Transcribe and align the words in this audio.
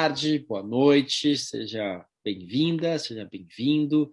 tarde, 0.00 0.38
boa 0.38 0.62
noite, 0.62 1.36
seja 1.36 2.06
bem-vinda, 2.24 2.98
seja 2.98 3.28
bem-vindo 3.30 4.10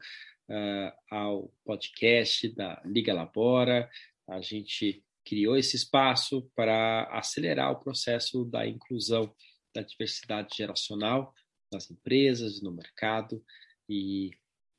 uh, 0.49 0.91
ao 1.09 1.49
podcast 1.63 2.49
da 2.49 2.81
Liga 2.83 3.13
Labora. 3.13 3.89
A 4.27 4.41
gente 4.41 5.01
criou 5.23 5.55
esse 5.55 5.77
espaço 5.77 6.51
para 6.53 7.03
acelerar 7.17 7.71
o 7.71 7.79
processo 7.79 8.43
da 8.43 8.67
inclusão 8.67 9.33
da 9.73 9.81
diversidade 9.81 10.57
geracional 10.57 11.33
nas 11.71 11.89
empresas, 11.89 12.61
no 12.61 12.73
mercado, 12.73 13.41
e, 13.87 14.31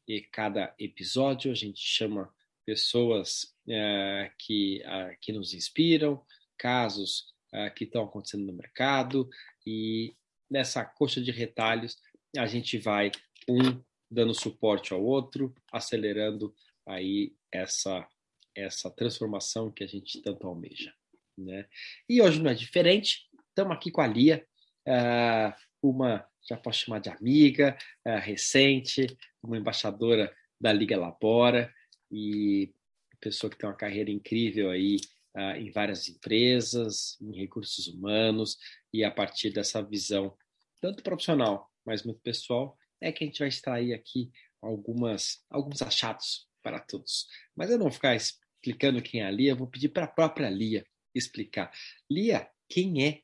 e 0.07 0.21
cada 0.31 0.75
episódio 0.79 1.51
a 1.51 1.55
gente 1.55 1.81
chama 1.81 2.31
pessoas 2.67 3.45
uh, 3.67 4.31
que, 4.39 4.83
uh, 4.85 5.17
que 5.23 5.33
nos 5.33 5.55
inspiram, 5.55 6.23
casos 6.59 7.33
uh, 7.55 7.73
que 7.75 7.85
estão 7.85 8.05
acontecendo 8.05 8.45
no 8.45 8.53
mercado, 8.53 9.27
e 9.67 10.15
nessa 10.51 10.85
coxa 10.85 11.21
de 11.21 11.31
retalhos 11.31 11.97
a 12.37 12.47
gente 12.47 12.79
vai 12.79 13.11
um 13.49 13.83
dando 14.11 14.35
suporte 14.35 14.93
ao 14.93 15.03
outro, 15.03 15.55
acelerando 15.73 16.55
aí 16.87 17.35
essa 17.53 18.07
essa 18.55 18.91
transformação 18.91 19.71
que 19.71 19.85
a 19.85 19.87
gente 19.87 20.21
tanto 20.21 20.45
almeja, 20.49 20.93
né? 21.37 21.69
E 22.09 22.21
hoje 22.21 22.43
não 22.43 22.51
é 22.51 22.55
diferente. 22.55 23.29
Estamos 23.51 23.77
aqui 23.77 23.89
com 23.89 24.01
a 24.01 24.07
Lia, 24.07 24.45
uh, 24.85 25.55
uma 25.81 26.27
já 26.49 26.57
posso 26.57 26.81
chamar 26.81 26.99
de 26.99 27.09
amiga 27.09 27.79
uh, 28.05 28.19
recente, 28.19 29.07
uma 29.41 29.57
embaixadora 29.57 30.35
da 30.61 30.73
Liga 30.73 30.99
Labora 30.99 31.73
e 32.11 32.75
pessoa 33.21 33.51
que 33.51 33.57
tem 33.57 33.69
uma 33.69 33.77
carreira 33.77 34.11
incrível 34.11 34.71
aí 34.71 34.97
uh, 35.37 35.57
em 35.57 35.71
várias 35.71 36.09
empresas, 36.09 37.17
em 37.21 37.37
recursos 37.37 37.87
humanos 37.89 38.57
e 38.93 39.05
a 39.05 39.11
partir 39.11 39.51
dessa 39.51 39.83
visão 39.83 40.37
tanto 40.81 41.03
profissional, 41.03 41.71
mas 41.85 42.05
muito 42.05 42.21
pessoal, 42.21 42.77
é 43.01 43.11
que 43.13 43.25
a 43.25 43.27
gente 43.27 43.39
vai 43.39 43.49
extrair 43.49 43.95
aqui 43.95 44.31
algumas, 44.63 45.45
alguns 45.51 45.83
achados 45.83 46.49
para 46.63 46.81
todos. 46.81 47.27
Mas 47.57 47.71
eu 47.71 47.79
não 47.79 47.85
vou 47.85 47.93
ficar 47.93 48.15
explicando 48.15 49.03
quem 49.03 49.23
é 49.23 49.27
a 49.27 49.31
Lia, 49.31 49.55
vou 49.55 49.67
pedir 49.67 49.89
para 49.89 50.05
a 50.05 50.09
própria 50.09 50.51
Lia 50.51 50.85
explicar. 51.15 51.71
Lia, 52.11 52.49
quem 52.69 53.07
é 53.07 53.21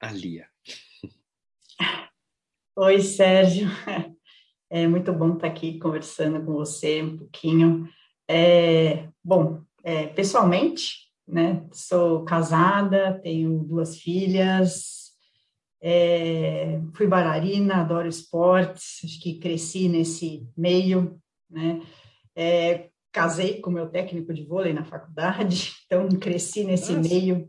a 0.00 0.12
Lia? 0.12 0.48
Oi, 2.76 3.00
Sérgio. 3.00 3.68
É 4.68 4.84
muito 4.88 5.12
bom 5.12 5.34
estar 5.34 5.46
aqui 5.46 5.78
conversando 5.78 6.44
com 6.44 6.52
você 6.54 7.00
um 7.00 7.16
pouquinho. 7.16 7.88
É, 8.28 9.08
bom, 9.22 9.62
é, 9.84 10.08
pessoalmente, 10.08 11.05
né, 11.26 11.64
sou 11.72 12.24
casada, 12.24 13.18
tenho 13.22 13.58
duas 13.64 13.98
filhas, 13.98 15.06
é, 15.80 16.80
fui 16.94 17.06
bailarina, 17.06 17.76
adoro 17.76 18.08
esportes, 18.08 19.00
acho 19.04 19.20
que 19.20 19.38
cresci 19.38 19.88
nesse 19.88 20.46
meio, 20.56 21.20
né? 21.50 21.82
É, 22.34 22.88
casei 23.12 23.60
com 23.60 23.70
meu 23.70 23.88
técnico 23.88 24.32
de 24.34 24.44
vôlei 24.44 24.72
na 24.72 24.84
faculdade, 24.84 25.74
então 25.86 26.08
cresci 26.08 26.64
nesse 26.64 26.92
Nossa. 26.92 27.08
meio 27.08 27.48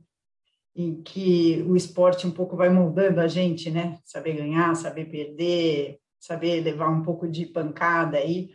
em 0.76 1.02
que 1.02 1.64
o 1.68 1.76
esporte 1.76 2.28
um 2.28 2.32
pouco 2.32 2.56
vai 2.56 2.70
moldando 2.70 3.20
a 3.20 3.28
gente, 3.28 3.72
né? 3.72 3.98
Saber 4.06 4.34
ganhar, 4.34 4.76
saber 4.76 5.06
perder, 5.06 5.98
saber 6.20 6.64
levar 6.64 6.90
um 6.90 7.02
pouco 7.02 7.28
de 7.28 7.48
pancada 7.48 8.18
aí. 8.18 8.52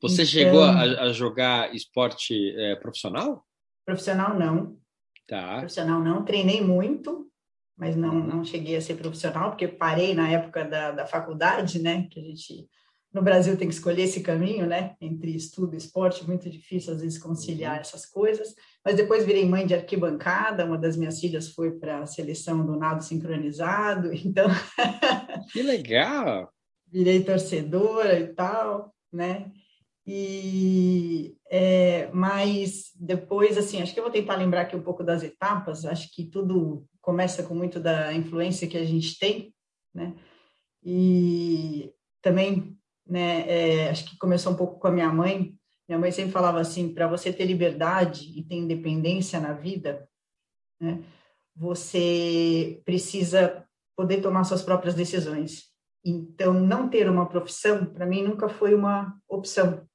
Você 0.00 0.22
então, 0.22 0.26
chegou 0.26 0.64
a, 0.64 0.80
a, 0.80 1.12
jogar 1.12 1.72
esporte 1.72 2.52
é, 2.58 2.74
profissional? 2.74 3.44
Profissional 3.84 4.38
não. 4.38 4.76
Tá. 5.26 5.58
Profissional 5.58 6.00
não. 6.00 6.24
Treinei 6.24 6.60
muito, 6.60 7.28
mas 7.76 7.96
não, 7.96 8.14
não 8.14 8.44
cheguei 8.44 8.76
a 8.76 8.80
ser 8.80 8.94
profissional, 8.96 9.50
porque 9.50 9.68
parei 9.68 10.14
na 10.14 10.30
época 10.30 10.64
da, 10.64 10.92
da 10.92 11.06
faculdade, 11.06 11.80
né? 11.80 12.06
Que 12.10 12.20
a 12.20 12.22
gente, 12.22 12.68
no 13.12 13.22
Brasil, 13.22 13.56
tem 13.56 13.68
que 13.68 13.74
escolher 13.74 14.02
esse 14.02 14.20
caminho, 14.22 14.66
né? 14.66 14.94
Entre 15.00 15.34
estudo 15.34 15.74
e 15.74 15.78
esporte, 15.78 16.26
muito 16.26 16.48
difícil 16.50 16.94
às 16.94 17.00
vezes 17.00 17.18
conciliar 17.18 17.74
uhum. 17.74 17.80
essas 17.80 18.06
coisas. 18.06 18.54
Mas 18.84 18.96
depois 18.96 19.24
virei 19.24 19.46
mãe 19.46 19.66
de 19.66 19.74
arquibancada, 19.74 20.64
uma 20.64 20.78
das 20.78 20.96
minhas 20.96 21.20
filhas 21.20 21.48
foi 21.48 21.72
para 21.72 22.00
a 22.00 22.06
seleção 22.06 22.64
do 22.64 22.76
nado 22.76 23.02
sincronizado, 23.02 24.12
então. 24.14 24.48
Que 25.52 25.62
legal! 25.62 26.52
virei 26.92 27.24
torcedora 27.24 28.20
e 28.20 28.28
tal, 28.28 28.94
né? 29.10 29.50
E 30.06 31.36
é, 31.48 32.10
mas 32.12 32.90
depois, 32.96 33.56
assim, 33.56 33.80
acho 33.80 33.94
que 33.94 34.00
eu 34.00 34.04
vou 34.04 34.12
tentar 34.12 34.36
lembrar 34.36 34.62
aqui 34.62 34.74
um 34.74 34.82
pouco 34.82 35.04
das 35.04 35.22
etapas. 35.22 35.84
Acho 35.84 36.10
que 36.12 36.24
tudo 36.24 36.84
começa 37.00 37.42
com 37.42 37.54
muito 37.54 37.78
da 37.78 38.12
influência 38.12 38.66
que 38.66 38.78
a 38.78 38.84
gente 38.84 39.18
tem, 39.18 39.54
né? 39.94 40.14
E 40.82 41.92
também, 42.20 42.76
né, 43.06 43.48
é, 43.48 43.90
acho 43.90 44.04
que 44.04 44.18
começou 44.18 44.52
um 44.52 44.56
pouco 44.56 44.80
com 44.80 44.88
a 44.88 44.92
minha 44.92 45.12
mãe. 45.12 45.54
Minha 45.88 45.98
mãe 45.98 46.10
sempre 46.10 46.32
falava 46.32 46.60
assim, 46.60 46.92
para 46.92 47.06
você 47.06 47.32
ter 47.32 47.44
liberdade 47.44 48.32
e 48.36 48.42
ter 48.42 48.56
independência 48.56 49.38
na 49.38 49.52
vida, 49.52 50.08
né, 50.80 51.04
você 51.54 52.80
precisa 52.84 53.64
poder 53.96 54.20
tomar 54.20 54.44
suas 54.44 54.62
próprias 54.62 54.94
decisões. 54.94 55.70
Então, 56.04 56.54
não 56.54 56.88
ter 56.88 57.08
uma 57.08 57.28
profissão, 57.28 57.84
para 57.84 58.06
mim, 58.06 58.22
nunca 58.22 58.48
foi 58.48 58.74
uma 58.74 59.16
opção. 59.28 59.86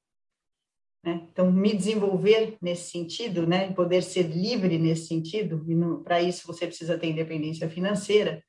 Né? 1.04 1.28
Então, 1.32 1.52
me 1.52 1.76
desenvolver 1.76 2.58
nesse 2.62 2.92
sentido, 2.92 3.46
né? 3.46 3.72
poder 3.74 4.02
ser 4.04 4.24
livre 4.24 4.78
nesse 4.78 5.08
sentido, 5.08 5.66
e 5.68 6.04
para 6.04 6.22
isso 6.22 6.46
você 6.46 6.68
precisa 6.68 6.98
ter 6.98 7.08
independência 7.08 7.70
financeira, 7.70 8.44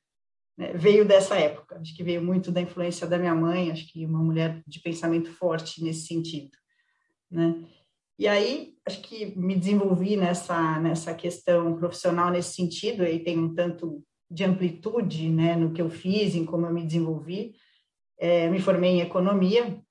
né? 0.57 0.73
veio 0.73 1.05
dessa 1.05 1.37
época. 1.37 1.79
Acho 1.79 1.95
que 1.95 2.03
veio 2.03 2.21
muito 2.23 2.51
da 2.51 2.61
influência 2.61 3.07
da 3.07 3.17
minha 3.17 3.35
mãe, 3.35 3.71
acho 3.71 3.91
que 3.91 4.05
uma 4.05 4.23
mulher 4.23 4.61
de 4.67 4.79
pensamento 4.81 5.31
forte 5.31 5.83
nesse 5.83 6.07
sentido. 6.07 6.51
Né? 7.31 7.63
E 8.17 8.27
aí, 8.27 8.73
acho 8.85 9.01
que 9.01 9.37
me 9.37 9.55
desenvolvi 9.55 10.17
nessa, 10.17 10.79
nessa 10.79 11.13
questão 11.13 11.77
profissional 11.77 12.29
nesse 12.29 12.53
sentido, 12.53 13.03
aí 13.03 13.19
tem 13.23 13.39
um 13.39 13.53
tanto 13.53 14.03
de 14.29 14.43
amplitude 14.43 15.29
né, 15.29 15.55
no 15.55 15.71
que 15.71 15.81
eu 15.81 15.89
fiz, 15.89 16.35
em 16.35 16.45
como 16.45 16.65
eu 16.65 16.73
me 16.73 16.85
desenvolvi. 16.85 17.53
É, 18.19 18.49
me 18.49 18.59
formei 18.59 18.91
em 18.91 19.01
economia, 19.01 19.81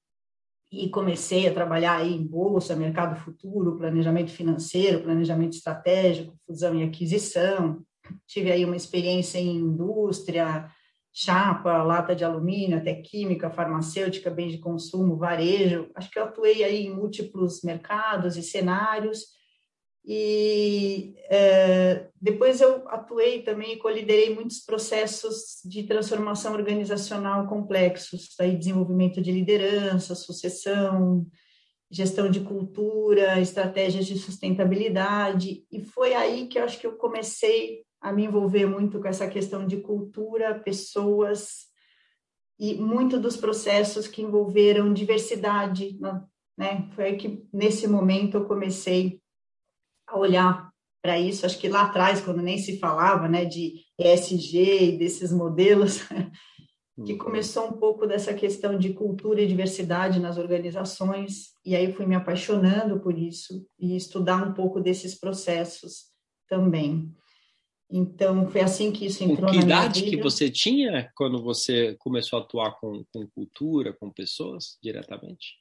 e 0.71 0.89
comecei 0.89 1.49
a 1.49 1.55
trabalhar 1.55 1.97
aí 1.97 2.13
em 2.13 2.27
bolsa, 2.27 2.77
mercado 2.77 3.19
futuro, 3.21 3.77
planejamento 3.77 4.31
financeiro, 4.31 5.03
planejamento 5.03 5.55
estratégico, 5.55 6.37
fusão 6.47 6.75
e 6.75 6.83
aquisição. 6.83 7.83
Tive 8.27 8.53
aí 8.53 8.65
uma 8.65 8.77
experiência 8.77 9.39
em 9.39 9.57
indústria, 9.57 10.71
chapa, 11.13 11.83
lata 11.83 12.15
de 12.15 12.25
alumínio, 12.25 12.79
até 12.79 12.95
química, 12.95 13.51
farmacêutica, 13.51 14.31
bens 14.31 14.53
de 14.53 14.59
consumo, 14.59 15.17
varejo. 15.17 15.91
Acho 15.95 16.11
que 16.11 16.19
eu 16.19 16.25
atuei 16.25 16.63
aí 16.63 16.87
em 16.87 16.95
múltiplos 16.95 17.63
mercados 17.63 18.37
e 18.37 18.43
cenários 18.43 19.38
e 20.11 21.15
é, 21.29 22.09
depois 22.19 22.63
eu 22.63 22.89
atuei 22.89 23.43
também 23.43 23.75
e 23.75 23.79
coliderei 23.79 24.35
muitos 24.35 24.61
processos 24.61 25.61
de 25.63 25.83
transformação 25.83 26.55
organizacional 26.55 27.47
complexos, 27.47 28.35
aí 28.41 28.57
desenvolvimento 28.57 29.21
de 29.21 29.31
liderança, 29.31 30.15
sucessão, 30.15 31.27
gestão 31.91 32.31
de 32.31 32.41
cultura, 32.41 33.39
estratégias 33.39 34.07
de 34.07 34.19
sustentabilidade, 34.19 35.67
e 35.71 35.85
foi 35.85 36.15
aí 36.15 36.47
que 36.47 36.59
eu 36.59 36.65
acho 36.65 36.81
que 36.81 36.87
eu 36.87 36.97
comecei 36.97 37.83
a 38.01 38.11
me 38.11 38.25
envolver 38.25 38.65
muito 38.65 38.99
com 39.01 39.09
essa 39.09 39.29
questão 39.29 39.67
de 39.67 39.77
cultura, 39.77 40.59
pessoas 40.59 41.67
e 42.59 42.77
muito 42.77 43.21
dos 43.21 43.37
processos 43.37 44.09
que 44.09 44.23
envolveram 44.23 44.91
diversidade, 44.91 45.99
né? 46.57 46.89
Foi 46.95 47.05
aí 47.05 47.17
que 47.19 47.45
nesse 47.53 47.87
momento 47.87 48.39
eu 48.39 48.47
comecei 48.47 49.21
a 50.09 50.19
olhar 50.19 50.69
para 51.03 51.19
isso. 51.19 51.47
Acho 51.47 51.59
que 51.59 51.69
lá 51.69 51.83
atrás, 51.83 52.21
quando 52.21 52.43
nem 52.43 52.59
se 52.59 52.79
falava 52.79 53.29
né, 53.29 53.45
de 53.45 53.85
ESG 53.99 54.95
e 54.95 54.99
desses 54.99 55.33
modelos, 55.33 56.01
que 57.07 57.13
uhum. 57.13 57.19
começou 57.19 57.69
um 57.69 57.73
pouco 57.73 58.07
dessa 58.07 58.35
questão 58.35 58.79
de 58.79 58.93
cultura 58.93 59.41
e 59.41 59.47
diversidade 59.47 60.19
nas 60.19 60.37
organizações, 60.37 61.53
e 61.65 61.77
aí 61.77 61.93
fui 61.93 62.07
me 62.07 62.15
apaixonando 62.15 63.01
por 63.01 63.17
isso 63.17 63.65
e 63.79 63.97
estudar 63.97 64.47
um 64.47 64.53
pouco 64.53 64.81
desses 64.81 65.19
processos 65.19 66.09
também. 66.49 67.15
Então, 67.91 68.47
foi 68.49 68.61
assim 68.61 68.93
que 68.93 69.07
isso 69.07 69.25
entrou 69.25 69.47
com 69.47 69.53
que 69.53 69.59
na 69.59 69.65
minha 69.65 69.65
idade 69.65 70.03
que 70.03 70.21
você 70.21 70.51
tinha 70.51 71.11
quando 71.15 71.43
você 71.43 71.97
começou 71.99 72.39
a 72.39 72.43
atuar 72.43 72.73
com, 72.79 73.03
com 73.13 73.27
cultura, 73.29 73.95
com 73.99 74.11
pessoas 74.11 74.77
diretamente? 74.83 75.55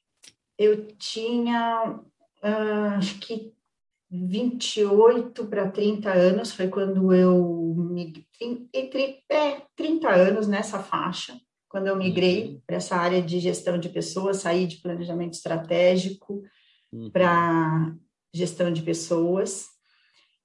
Eu 0.57 0.87
tinha, 0.97 2.01
uh, 2.43 2.97
acho 2.97 3.17
que 3.19 3.53
28 4.09 5.45
para 5.47 5.69
30 5.69 6.11
anos 6.11 6.53
foi 6.53 6.69
quando 6.69 7.13
eu 7.13 7.75
migrei, 7.75 8.25
entre 8.73 9.19
é, 9.29 9.61
30 9.75 10.09
anos 10.09 10.47
nessa 10.47 10.79
faixa, 10.79 11.37
quando 11.67 11.87
eu 11.87 11.95
migrei 11.97 12.45
uhum. 12.45 12.61
para 12.65 12.77
essa 12.77 12.95
área 12.95 13.21
de 13.21 13.39
gestão 13.39 13.77
de 13.77 13.89
pessoas, 13.89 14.37
saí 14.37 14.65
de 14.65 14.77
planejamento 14.77 15.33
estratégico 15.33 16.41
uhum. 16.91 17.11
para 17.11 17.93
gestão 18.33 18.71
de 18.71 18.81
pessoas. 18.81 19.65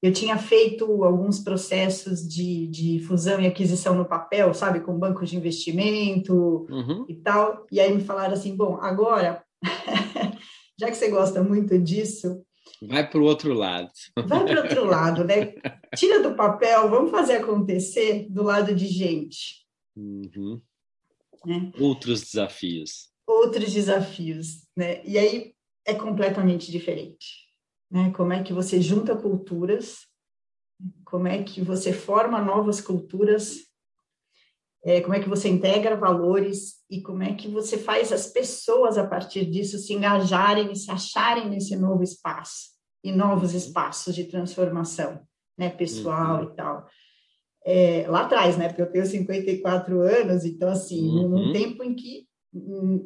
eu 0.02 0.12
tinha 0.12 0.36
feito 0.36 1.04
alguns 1.04 1.38
processos 1.38 2.26
de, 2.28 2.66
de 2.66 3.00
fusão 3.06 3.40
e 3.40 3.46
aquisição 3.46 3.94
no 3.94 4.04
papel, 4.04 4.52
sabe, 4.52 4.80
com 4.80 4.98
bancos 4.98 5.30
de 5.30 5.36
investimento 5.36 6.66
uhum. 6.68 7.04
e 7.08 7.14
tal. 7.14 7.64
E 7.70 7.78
aí 7.78 7.94
me 7.94 8.02
falaram 8.02 8.34
assim: 8.34 8.56
bom, 8.56 8.78
agora, 8.80 9.44
já 10.78 10.90
que 10.90 10.96
você 10.96 11.08
gosta 11.08 11.44
muito 11.44 11.78
disso. 11.78 12.42
Vai 12.82 13.08
para 13.08 13.20
o 13.20 13.24
outro 13.24 13.52
lado. 13.52 13.90
Vai 14.16 14.44
para 14.44 14.60
o 14.60 14.62
outro 14.62 14.84
lado, 14.84 15.24
né? 15.24 15.54
Tira 15.96 16.22
do 16.22 16.34
papel, 16.34 16.88
vamos 16.90 17.10
fazer 17.10 17.34
acontecer 17.34 18.26
do 18.28 18.42
lado 18.42 18.74
de 18.74 18.86
gente. 18.86 19.66
Uhum. 19.96 20.60
Né? 21.44 21.72
Outros 21.78 22.22
desafios. 22.22 23.10
Outros 23.26 23.72
desafios, 23.72 24.66
né? 24.76 25.04
E 25.04 25.18
aí 25.18 25.54
é 25.84 25.94
completamente 25.94 26.70
diferente 26.70 27.42
né? 27.92 28.10
Como 28.12 28.32
é 28.32 28.42
que 28.42 28.54
você 28.54 28.80
junta 28.80 29.14
culturas, 29.14 30.06
como 31.04 31.28
é 31.28 31.42
que 31.42 31.60
você 31.60 31.92
forma 31.92 32.40
novas 32.40 32.80
culturas, 32.80 33.66
é, 34.84 35.00
como 35.00 35.14
é 35.14 35.20
que 35.20 35.28
você 35.28 35.48
integra 35.48 35.96
valores 35.96 36.74
e 36.90 37.00
como 37.00 37.22
é 37.22 37.34
que 37.34 37.48
você 37.48 37.78
faz 37.78 38.12
as 38.12 38.26
pessoas 38.26 38.98
a 38.98 39.06
partir 39.06 39.46
disso 39.46 39.78
se 39.78 39.94
engajarem 39.94 40.72
e 40.72 40.76
se 40.76 40.90
acharem 40.90 41.48
nesse 41.48 41.76
novo 41.76 42.02
espaço 42.02 42.72
e 43.04 43.12
novos 43.12 43.54
espaços 43.54 44.14
de 44.14 44.24
transformação, 44.24 45.20
né, 45.56 45.70
pessoal 45.70 46.38
uhum. 46.38 46.44
e 46.44 46.56
tal. 46.56 46.86
É, 47.64 48.06
lá 48.08 48.22
atrás, 48.22 48.56
né, 48.56 48.68
porque 48.68 48.82
eu 48.82 48.90
tenho 48.90 49.06
54 49.06 50.00
anos, 50.00 50.44
então 50.44 50.68
assim, 50.68 51.08
uhum. 51.08 51.28
num 51.28 51.52
tempo 51.52 51.84
em 51.84 51.94
que 51.94 52.26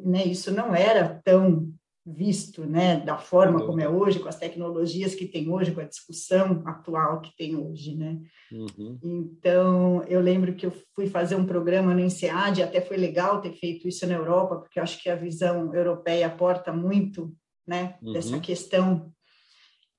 né, 0.03 0.25
isso 0.25 0.51
não 0.51 0.75
era 0.75 1.21
tão 1.23 1.66
visto, 2.07 2.65
né, 2.65 2.97
da 3.01 3.17
forma 3.17 3.65
como 3.65 3.81
é 3.81 3.89
hoje, 3.89 4.19
com 4.19 4.29
as 4.29 4.37
tecnologias 4.37 5.13
que 5.13 5.27
tem 5.27 5.49
hoje, 5.49 5.73
com 5.73 5.81
a 5.81 5.85
discussão 5.85 6.63
atual 6.65 7.19
que 7.19 7.35
tem 7.35 7.55
hoje, 7.55 7.95
né. 7.95 8.19
Uhum. 8.51 8.97
Então, 9.03 10.03
eu 10.03 10.21
lembro 10.21 10.55
que 10.55 10.65
eu 10.65 10.71
fui 10.95 11.07
fazer 11.07 11.35
um 11.35 11.45
programa 11.45 11.93
no 11.93 11.99
INSEAD, 11.99 12.63
até 12.63 12.79
foi 12.79 12.95
legal 12.95 13.41
ter 13.41 13.53
feito 13.53 13.87
isso 13.87 14.07
na 14.07 14.15
Europa, 14.15 14.55
porque 14.57 14.79
eu 14.79 14.83
acho 14.83 15.01
que 15.03 15.09
a 15.09 15.15
visão 15.15 15.75
europeia 15.75 16.27
aporta 16.27 16.71
muito, 16.71 17.35
né, 17.67 17.97
uhum. 18.01 18.13
dessa 18.13 18.39
questão 18.39 19.11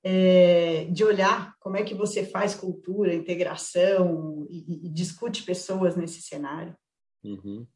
é, 0.03 0.85
de 0.85 1.03
olhar 1.03 1.53
como 1.59 1.77
é 1.77 1.83
que 1.83 1.93
você 1.93 2.25
faz 2.25 2.55
cultura, 2.55 3.13
integração 3.13 4.47
e, 4.49 4.87
e 4.87 4.89
discute 4.89 5.43
pessoas 5.43 5.95
nesse 5.95 6.21
cenário. 6.21 6.75
Uhum. 7.23 7.67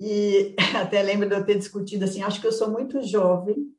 E 0.00 0.54
até 0.76 1.02
lembro 1.02 1.28
de 1.28 1.34
eu 1.34 1.44
ter 1.44 1.58
discutido 1.58 2.04
assim, 2.04 2.22
acho 2.22 2.40
que 2.40 2.46
eu 2.46 2.52
sou 2.52 2.70
muito 2.70 3.02
jovem 3.02 3.70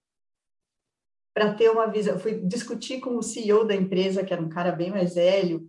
para 1.33 1.53
ter 1.53 1.69
uma 1.71 1.88
visão. 1.88 2.19
Fui 2.19 2.33
discutir 2.33 3.00
com 3.00 3.18
o 3.18 3.23
CEO 3.23 3.65
da 3.65 3.75
empresa, 3.75 4.23
que 4.23 4.31
era 4.31 4.41
um 4.41 4.50
cara 4.50 4.71
bem 4.71 4.91
mais 4.91 5.15
velho, 5.15 5.68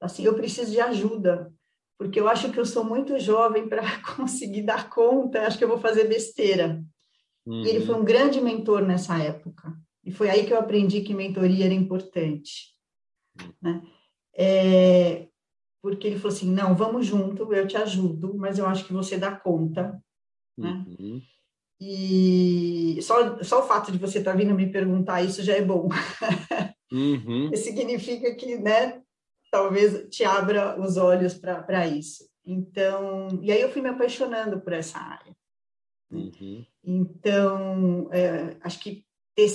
assim, 0.00 0.24
eu 0.24 0.34
preciso 0.34 0.72
de 0.72 0.80
ajuda, 0.80 1.52
porque 1.96 2.18
eu 2.18 2.28
acho 2.28 2.50
que 2.50 2.58
eu 2.58 2.66
sou 2.66 2.84
muito 2.84 3.18
jovem 3.20 3.68
para 3.68 3.82
conseguir 4.16 4.62
dar 4.62 4.90
conta, 4.90 5.46
acho 5.46 5.56
que 5.56 5.64
eu 5.64 5.68
vou 5.68 5.78
fazer 5.78 6.08
besteira. 6.08 6.82
Uhum. 7.46 7.62
E 7.62 7.68
ele 7.68 7.86
foi 7.86 7.94
um 7.94 8.04
grande 8.04 8.40
mentor 8.40 8.82
nessa 8.82 9.16
época. 9.18 9.72
E 10.04 10.10
foi 10.10 10.28
aí 10.28 10.44
que 10.44 10.52
eu 10.52 10.58
aprendi 10.58 11.02
que 11.02 11.14
mentoria 11.14 11.66
era 11.66 11.74
importante. 11.74 12.74
Né? 13.60 13.82
É, 14.34 15.28
porque 15.82 16.06
ele 16.06 16.16
falou 16.16 16.34
assim: 16.34 16.50
não, 16.50 16.74
vamos 16.74 17.04
junto, 17.04 17.52
eu 17.52 17.66
te 17.66 17.76
ajudo, 17.76 18.34
mas 18.36 18.58
eu 18.58 18.66
acho 18.66 18.84
que 18.86 18.92
você 18.92 19.18
dá 19.18 19.34
conta. 19.34 20.00
Né? 20.56 20.84
Uhum. 20.86 21.20
E 21.80 22.98
só, 23.02 23.42
só 23.42 23.58
o 23.60 23.66
fato 23.66 23.90
de 23.90 23.98
você 23.98 24.18
estar 24.18 24.30
tá 24.30 24.36
vindo 24.36 24.54
me 24.54 24.70
perguntar 24.70 25.22
isso 25.22 25.42
já 25.42 25.54
é 25.54 25.62
bom. 25.62 25.88
Uhum. 26.92 27.50
Significa 27.56 28.32
que, 28.36 28.56
né, 28.56 29.02
talvez 29.50 30.08
te 30.08 30.22
abra 30.22 30.80
os 30.80 30.96
olhos 30.96 31.34
para 31.34 31.86
isso. 31.88 32.30
Então, 32.46 33.28
e 33.42 33.50
aí 33.50 33.60
eu 33.60 33.70
fui 33.70 33.82
me 33.82 33.88
apaixonando 33.88 34.60
por 34.60 34.72
essa 34.72 34.98
área. 34.98 35.34
Uhum. 36.12 36.64
Então, 36.84 38.08
é, 38.12 38.56
acho 38.60 38.78
que 38.78 39.04
ter, 39.34 39.48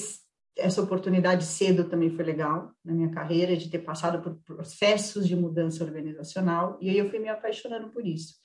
essa 0.57 0.81
oportunidade 0.81 1.45
cedo 1.45 1.85
também 1.85 2.09
foi 2.09 2.25
legal 2.25 2.71
na 2.83 2.93
minha 2.93 3.09
carreira, 3.09 3.55
de 3.55 3.69
ter 3.69 3.79
passado 3.79 4.21
por 4.21 4.35
processos 4.43 5.27
de 5.27 5.35
mudança 5.35 5.83
organizacional, 5.83 6.77
e 6.81 6.89
aí 6.89 6.97
eu 6.97 7.09
fui 7.09 7.19
me 7.19 7.29
apaixonando 7.29 7.89
por 7.89 8.05
isso. 8.05 8.35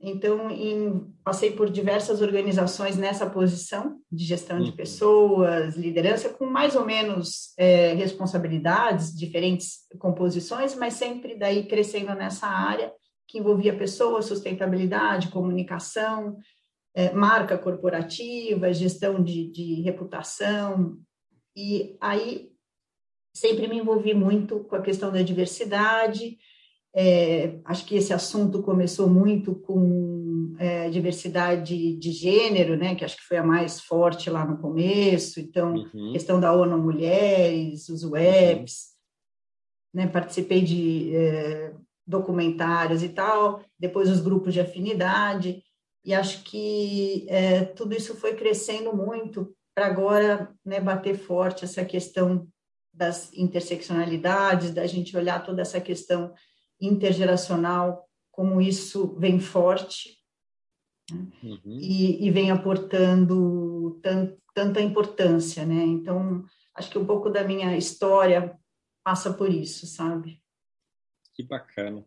Então, 0.00 0.48
em, 0.50 1.12
passei 1.24 1.50
por 1.50 1.68
diversas 1.68 2.22
organizações 2.22 2.96
nessa 2.96 3.28
posição 3.28 3.98
de 4.10 4.24
gestão 4.24 4.60
de 4.60 4.70
uhum. 4.70 4.76
pessoas, 4.76 5.76
liderança, 5.76 6.28
com 6.28 6.46
mais 6.46 6.76
ou 6.76 6.86
menos 6.86 7.52
é, 7.58 7.94
responsabilidades, 7.94 9.12
diferentes 9.12 9.78
composições, 9.98 10.76
mas 10.76 10.94
sempre 10.94 11.36
daí 11.36 11.66
crescendo 11.66 12.14
nessa 12.14 12.46
área 12.46 12.92
que 13.26 13.38
envolvia 13.38 13.76
pessoas, 13.76 14.26
sustentabilidade, 14.26 15.28
comunicação, 15.28 16.38
é, 16.94 17.12
marca 17.12 17.58
corporativa, 17.58 18.72
gestão 18.72 19.22
de, 19.22 19.50
de 19.50 19.82
reputação, 19.82 20.96
e 21.58 21.96
aí 22.00 22.52
sempre 23.34 23.66
me 23.66 23.78
envolvi 23.78 24.14
muito 24.14 24.60
com 24.60 24.76
a 24.76 24.80
questão 24.80 25.10
da 25.10 25.22
diversidade. 25.22 26.38
É, 26.94 27.58
acho 27.64 27.84
que 27.84 27.96
esse 27.96 28.12
assunto 28.12 28.62
começou 28.62 29.10
muito 29.10 29.56
com 29.56 30.54
é, 30.56 30.88
diversidade 30.88 31.96
de 31.96 32.12
gênero, 32.12 32.76
né, 32.76 32.94
que 32.94 33.04
acho 33.04 33.16
que 33.16 33.24
foi 33.24 33.38
a 33.38 33.42
mais 33.42 33.80
forte 33.80 34.30
lá 34.30 34.46
no 34.46 34.58
começo. 34.58 35.40
Então, 35.40 35.74
uhum. 35.74 36.12
questão 36.12 36.38
da 36.38 36.52
ONU 36.52 36.78
Mulheres, 36.78 37.88
os 37.88 38.04
webs, 38.04 38.90
uhum. 39.92 40.02
né, 40.02 40.06
participei 40.06 40.62
de 40.62 41.12
é, 41.12 41.74
documentários 42.06 43.02
e 43.02 43.08
tal, 43.08 43.64
depois 43.76 44.08
os 44.08 44.20
grupos 44.20 44.54
de 44.54 44.60
afinidade, 44.60 45.60
e 46.04 46.14
acho 46.14 46.44
que 46.44 47.26
é, 47.28 47.64
tudo 47.64 47.96
isso 47.96 48.14
foi 48.14 48.34
crescendo 48.34 48.96
muito 48.96 49.54
para 49.78 49.86
agora 49.86 50.52
né, 50.64 50.80
bater 50.80 51.16
forte 51.16 51.64
essa 51.64 51.84
questão 51.84 52.48
das 52.92 53.32
interseccionalidades, 53.32 54.74
da 54.74 54.84
gente 54.88 55.16
olhar 55.16 55.44
toda 55.44 55.62
essa 55.62 55.80
questão 55.80 56.34
intergeracional, 56.80 58.04
como 58.28 58.60
isso 58.60 59.14
vem 59.20 59.38
forte 59.38 60.18
né? 61.12 61.28
uhum. 61.44 61.78
e, 61.80 62.26
e, 62.26 62.30
vem 62.32 62.50
aportando 62.50 64.00
tant, 64.02 64.36
tanta 64.52 64.80
importância, 64.80 65.64
né? 65.64 65.84
Então, 65.84 66.44
acho 66.74 66.90
que 66.90 66.98
um 66.98 67.06
pouco 67.06 67.30
da 67.30 67.44
minha 67.44 67.76
história 67.76 68.58
passa 69.04 69.32
por 69.32 69.48
isso, 69.48 69.86
sabe? 69.86 70.42
Que 71.34 71.44
bacana. 71.44 72.04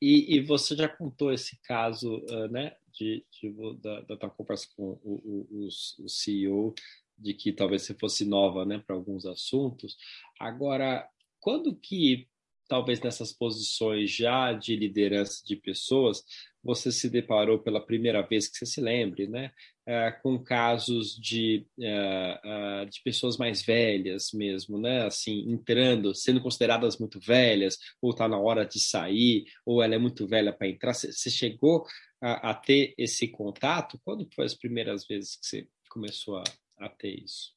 E, 0.00 0.34
e 0.34 0.40
você 0.40 0.74
já 0.74 0.88
contou 0.88 1.32
esse 1.32 1.56
caso, 1.62 2.16
uh, 2.16 2.48
né, 2.48 2.74
de, 2.92 3.24
de 3.30 3.54
da, 3.80 4.00
da 4.00 4.16
tua 4.16 4.30
conversa 4.30 4.66
com 4.76 4.98
o, 5.04 5.46
o, 5.50 5.68
o 6.04 6.08
CEO 6.08 6.74
de 7.22 7.34
que 7.34 7.52
talvez 7.52 7.82
você 7.82 7.94
fosse 7.94 8.24
nova 8.24 8.64
né, 8.64 8.82
para 8.84 8.96
alguns 8.96 9.24
assuntos. 9.24 9.96
Agora, 10.38 11.08
quando 11.40 11.74
que, 11.74 12.28
talvez 12.68 13.00
nessas 13.00 13.32
posições 13.32 14.10
já 14.10 14.52
de 14.52 14.76
liderança 14.76 15.42
de 15.44 15.56
pessoas, 15.56 16.24
você 16.62 16.92
se 16.92 17.10
deparou 17.10 17.58
pela 17.58 17.84
primeira 17.84 18.22
vez 18.22 18.48
que 18.48 18.56
você 18.56 18.66
se 18.66 18.80
lembre, 18.80 19.26
né, 19.26 19.50
é, 19.84 20.12
com 20.12 20.38
casos 20.38 21.16
de, 21.16 21.66
é, 21.80 22.40
é, 22.44 22.84
de 22.84 23.02
pessoas 23.02 23.36
mais 23.36 23.62
velhas 23.62 24.30
mesmo, 24.32 24.78
né, 24.78 25.04
assim, 25.04 25.50
entrando, 25.50 26.14
sendo 26.14 26.40
consideradas 26.40 26.98
muito 26.98 27.18
velhas, 27.18 27.78
ou 28.00 28.10
está 28.10 28.28
na 28.28 28.38
hora 28.38 28.64
de 28.64 28.80
sair, 28.80 29.44
ou 29.66 29.82
ela 29.82 29.96
é 29.96 29.98
muito 29.98 30.26
velha 30.26 30.52
para 30.52 30.68
entrar. 30.68 30.94
Você 30.94 31.30
chegou 31.30 31.84
a, 32.20 32.50
a, 32.50 32.54
ter 32.54 32.94
esse 32.96 33.26
contato? 33.26 34.00
Quando 34.04 34.28
foi 34.32 34.44
as 34.44 34.54
primeiras 34.54 35.04
vezes 35.06 35.36
que 35.36 35.46
você 35.46 35.68
começou 35.90 36.36
a, 36.38 36.44
a 36.82 36.88
ter 36.88 37.22
isso? 37.22 37.52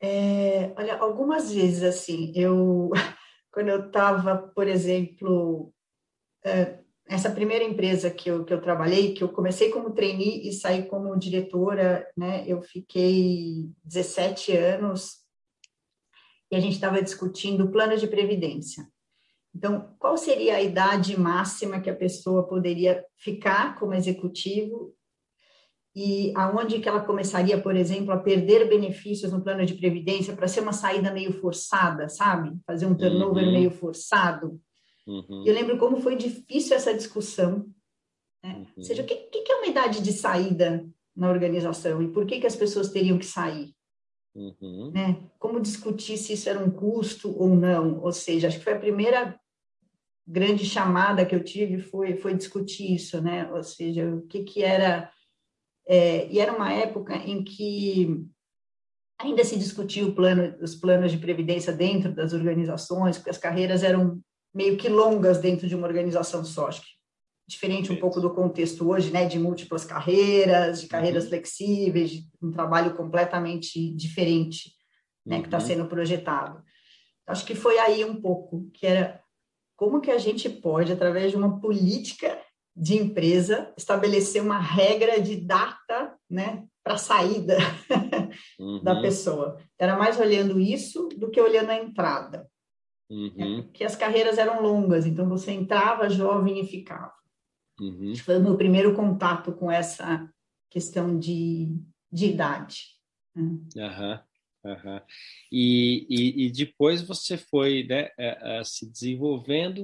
É, 0.00 0.72
olha, 0.76 0.96
algumas 0.98 1.52
vezes, 1.52 1.82
assim, 1.82 2.32
eu, 2.34 2.90
quando 3.52 3.68
eu 3.68 3.86
estava, 3.86 4.36
por 4.36 4.68
exemplo, 4.68 5.72
é, 6.44 6.78
essa 7.06 7.30
primeira 7.30 7.64
empresa 7.64 8.10
que 8.10 8.30
eu, 8.30 8.44
que 8.44 8.52
eu 8.52 8.60
trabalhei, 8.60 9.14
que 9.14 9.24
eu 9.24 9.28
comecei 9.28 9.70
como 9.70 9.94
trainee 9.94 10.48
e 10.48 10.52
saí 10.52 10.86
como 10.86 11.18
diretora, 11.18 12.06
né, 12.16 12.44
eu 12.46 12.62
fiquei 12.62 13.70
17 13.84 14.56
anos 14.56 15.18
e 16.50 16.56
a 16.56 16.60
gente 16.60 16.74
estava 16.74 17.02
discutindo 17.02 17.70
plano 17.70 17.96
de 17.96 18.06
previdência. 18.06 18.86
Então, 19.54 19.94
qual 19.98 20.16
seria 20.16 20.56
a 20.56 20.62
idade 20.62 21.18
máxima 21.18 21.80
que 21.80 21.90
a 21.90 21.96
pessoa 21.96 22.46
poderia 22.46 23.04
ficar 23.16 23.78
como 23.78 23.94
executivo 23.94 24.94
e 26.00 26.32
aonde 26.36 26.78
que 26.78 26.88
ela 26.88 27.00
começaria, 27.00 27.60
por 27.60 27.74
exemplo, 27.74 28.12
a 28.12 28.16
perder 28.16 28.68
benefícios 28.68 29.32
no 29.32 29.40
plano 29.40 29.66
de 29.66 29.74
previdência 29.74 30.32
para 30.32 30.46
ser 30.46 30.60
uma 30.60 30.72
saída 30.72 31.12
meio 31.12 31.32
forçada, 31.32 32.08
sabe? 32.08 32.56
Fazer 32.64 32.86
um 32.86 32.94
turnover 32.94 33.44
uhum. 33.44 33.52
meio 33.52 33.70
forçado. 33.72 34.60
Uhum. 35.04 35.42
Eu 35.44 35.52
lembro 35.52 35.76
como 35.76 36.00
foi 36.00 36.14
difícil 36.14 36.76
essa 36.76 36.94
discussão. 36.94 37.66
Né? 38.44 38.54
Uhum. 38.54 38.66
Ou 38.76 38.82
seja, 38.84 39.02
o 39.02 39.04
que, 39.04 39.16
que, 39.16 39.50
é 39.50 39.56
uma 39.56 39.66
idade 39.66 40.00
de 40.00 40.12
saída 40.12 40.88
na 41.16 41.28
organização 41.28 42.00
e 42.00 42.06
por 42.06 42.24
que, 42.26 42.38
que 42.38 42.46
as 42.46 42.54
pessoas 42.54 42.90
teriam 42.90 43.18
que 43.18 43.26
sair? 43.26 43.74
Uhum. 44.36 44.92
Né? 44.94 45.20
Como 45.36 45.58
discutir 45.60 46.16
se 46.16 46.34
isso 46.34 46.48
era 46.48 46.60
um 46.60 46.70
custo 46.70 47.36
ou 47.36 47.56
não? 47.56 48.00
Ou 48.04 48.12
seja, 48.12 48.46
acho 48.46 48.58
que 48.58 48.64
foi 48.64 48.74
a 48.74 48.78
primeira 48.78 49.36
grande 50.24 50.64
chamada 50.64 51.26
que 51.26 51.34
eu 51.34 51.42
tive 51.42 51.82
foi, 51.82 52.14
foi 52.14 52.34
discutir 52.34 52.94
isso, 52.94 53.20
né? 53.20 53.50
Ou 53.52 53.64
seja, 53.64 54.08
o 54.14 54.22
que, 54.28 54.44
que 54.44 54.62
era... 54.62 55.10
É, 55.88 56.28
e 56.28 56.38
era 56.38 56.52
uma 56.52 56.70
época 56.72 57.16
em 57.16 57.42
que 57.42 58.26
ainda 59.18 59.42
se 59.42 59.58
discutia 59.58 60.06
o 60.06 60.14
plano, 60.14 60.54
os 60.60 60.74
planos 60.74 61.10
de 61.10 61.18
previdência 61.18 61.72
dentro 61.72 62.14
das 62.14 62.32
organizações, 62.32 63.16
porque 63.16 63.30
as 63.30 63.38
carreiras 63.38 63.82
eram 63.82 64.20
meio 64.54 64.76
que 64.76 64.88
longas 64.88 65.38
dentro 65.38 65.66
de 65.66 65.74
uma 65.74 65.86
organização 65.86 66.44
só. 66.44 66.68
Acho 66.68 66.82
que 66.82 66.98
diferente 67.48 67.90
um 67.90 67.96
pouco 67.96 68.20
do 68.20 68.34
contexto 68.34 68.86
hoje, 68.86 69.10
né, 69.10 69.24
de 69.24 69.38
múltiplas 69.38 69.84
carreiras, 69.84 70.82
de 70.82 70.86
carreiras 70.86 71.24
uhum. 71.24 71.30
flexíveis, 71.30 72.10
de 72.10 72.28
um 72.42 72.52
trabalho 72.52 72.94
completamente 72.94 73.90
diferente, 73.94 74.74
né, 75.24 75.36
tá 75.36 75.36
uhum. 75.36 75.42
que 75.42 75.48
está 75.48 75.60
sendo 75.60 75.86
projetado. 75.86 76.62
Acho 77.26 77.46
que 77.46 77.54
foi 77.54 77.78
aí 77.78 78.04
um 78.04 78.20
pouco 78.20 78.70
que 78.74 78.86
era 78.86 79.22
como 79.76 80.00
que 80.00 80.10
a 80.10 80.18
gente 80.18 80.48
pode, 80.48 80.92
através 80.92 81.30
de 81.30 81.38
uma 81.38 81.58
política 81.60 82.38
de 82.78 82.96
empresa, 82.96 83.72
estabelecer 83.76 84.40
uma 84.40 84.60
regra 84.60 85.20
de 85.20 85.36
data, 85.36 86.16
né, 86.30 86.64
para 86.84 86.96
saída 86.96 87.58
uhum. 88.58 88.82
da 88.82 89.00
pessoa. 89.00 89.58
Era 89.78 89.96
mais 89.96 90.18
olhando 90.18 90.60
isso 90.60 91.08
do 91.16 91.30
que 91.30 91.40
olhando 91.40 91.70
a 91.70 91.76
entrada. 91.76 92.48
Uhum. 93.10 93.58
É, 93.58 93.62
porque 93.62 93.84
as 93.84 93.96
carreiras 93.96 94.38
eram 94.38 94.62
longas, 94.62 95.06
então 95.06 95.28
você 95.28 95.50
entrava 95.50 96.08
jovem 96.08 96.60
e 96.60 96.66
ficava. 96.66 97.12
Uhum. 97.80 98.14
Foi 98.16 98.36
o 98.38 98.42
meu 98.42 98.56
primeiro 98.56 98.94
contato 98.94 99.52
com 99.52 99.70
essa 99.70 100.28
questão 100.70 101.18
de, 101.18 101.74
de 102.12 102.26
idade. 102.26 102.82
Uhum. 103.34 103.66
Uhum. 104.64 105.00
E, 105.52 106.06
e, 106.10 106.46
e, 106.46 106.52
depois 106.52 107.00
você 107.00 107.38
foi 107.38 107.84
né, 107.88 108.10
é, 108.18 108.58
é, 108.58 108.64
se 108.64 108.90
desenvolvendo 108.90 109.82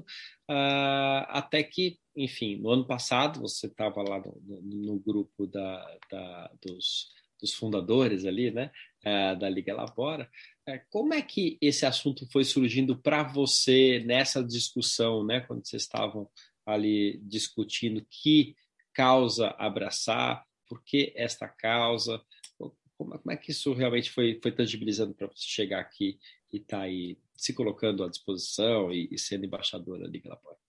uh, 0.51 1.25
até 1.29 1.63
que, 1.63 1.99
enfim, 2.16 2.56
no 2.56 2.71
ano 2.71 2.87
passado 2.87 3.40
você 3.40 3.66
estava 3.66 4.02
lá 4.02 4.21
no, 4.21 4.61
no, 4.62 4.99
grupo 4.99 5.47
da, 5.47 5.99
da, 6.11 6.52
dos, 6.62 7.11
dos 7.40 7.52
fundadores 7.54 8.25
ali, 8.25 8.50
né, 8.50 8.71
uh, 9.04 9.38
da 9.38 9.49
Liga 9.49 9.75
Labora. 9.75 10.30
Uh, 10.68 10.80
como 10.90 11.14
é 11.14 11.23
que 11.23 11.59
esse 11.61 11.85
assunto 11.85 12.26
foi 12.30 12.44
surgindo 12.44 12.97
para 12.97 13.23
você 13.23 14.02
nessa 14.06 14.42
discussão, 14.42 15.25
né, 15.25 15.40
quando 15.40 15.66
vocês 15.66 15.83
estavam 15.83 16.28
ali 16.64 17.21
discutindo 17.25 18.06
que 18.09 18.54
causa 18.92 19.49
abraçar, 19.59 20.44
por 20.68 20.83
que 20.83 21.12
esta 21.16 21.49
causa, 21.49 22.23
como, 22.56 23.18
como 23.18 23.33
é 23.33 23.37
que 23.37 23.50
isso 23.50 23.73
realmente 23.75 24.11
foi, 24.11 24.38
foi 24.42 24.52
tangibilizando 24.52 25.14
para 25.14 25.26
você 25.26 25.47
chegar 25.47 25.80
aqui 25.80 26.18
e 26.52 26.59
estar 26.59 26.78
tá 26.78 26.83
aí 26.85 27.18
se 27.37 27.52
colocando 27.52 28.04
à 28.04 28.09
disposição 28.09 28.92
e, 28.92 29.09
e 29.11 29.18
sendo 29.18 29.44
embaixadora 29.44 30.04
da 30.04 30.09
Liga 30.09 30.30
Lapore? 30.30 30.63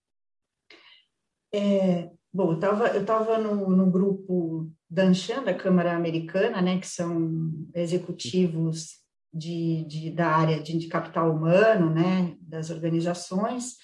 É, 1.56 2.10
bom, 2.30 2.50
eu 2.50 2.56
estava 2.56 2.88
eu 2.88 3.06
tava 3.06 3.38
no, 3.38 3.70
no 3.70 3.90
grupo 3.90 4.70
da 4.90 5.04
Anshan, 5.04 5.42
da 5.42 5.54
Câmara 5.54 5.96
Americana, 5.96 6.60
né, 6.60 6.78
que 6.78 6.86
são 6.86 7.50
executivos 7.74 8.98
de, 9.32 9.84
de, 9.84 10.10
da 10.10 10.28
área 10.28 10.62
de, 10.62 10.76
de 10.76 10.86
capital 10.86 11.34
humano, 11.34 11.88
né, 11.88 12.36
das 12.42 12.68
organizações, 12.68 13.76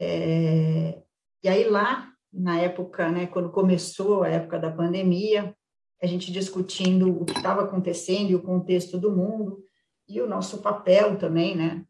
é, 0.00 1.00
e 1.44 1.48
aí 1.48 1.68
lá, 1.68 2.10
na 2.32 2.58
época, 2.58 3.08
né, 3.12 3.28
quando 3.28 3.52
começou 3.52 4.24
a 4.24 4.28
época 4.28 4.58
da 4.58 4.72
pandemia, 4.72 5.54
a 6.02 6.06
gente 6.06 6.32
discutindo 6.32 7.22
o 7.22 7.24
que 7.24 7.36
estava 7.36 7.62
acontecendo 7.62 8.30
e 8.30 8.34
o 8.34 8.42
contexto 8.42 8.98
do 8.98 9.14
mundo 9.14 9.62
e 10.08 10.20
o 10.20 10.28
nosso 10.28 10.58
papel 10.58 11.16
também, 11.16 11.56
né, 11.56 11.84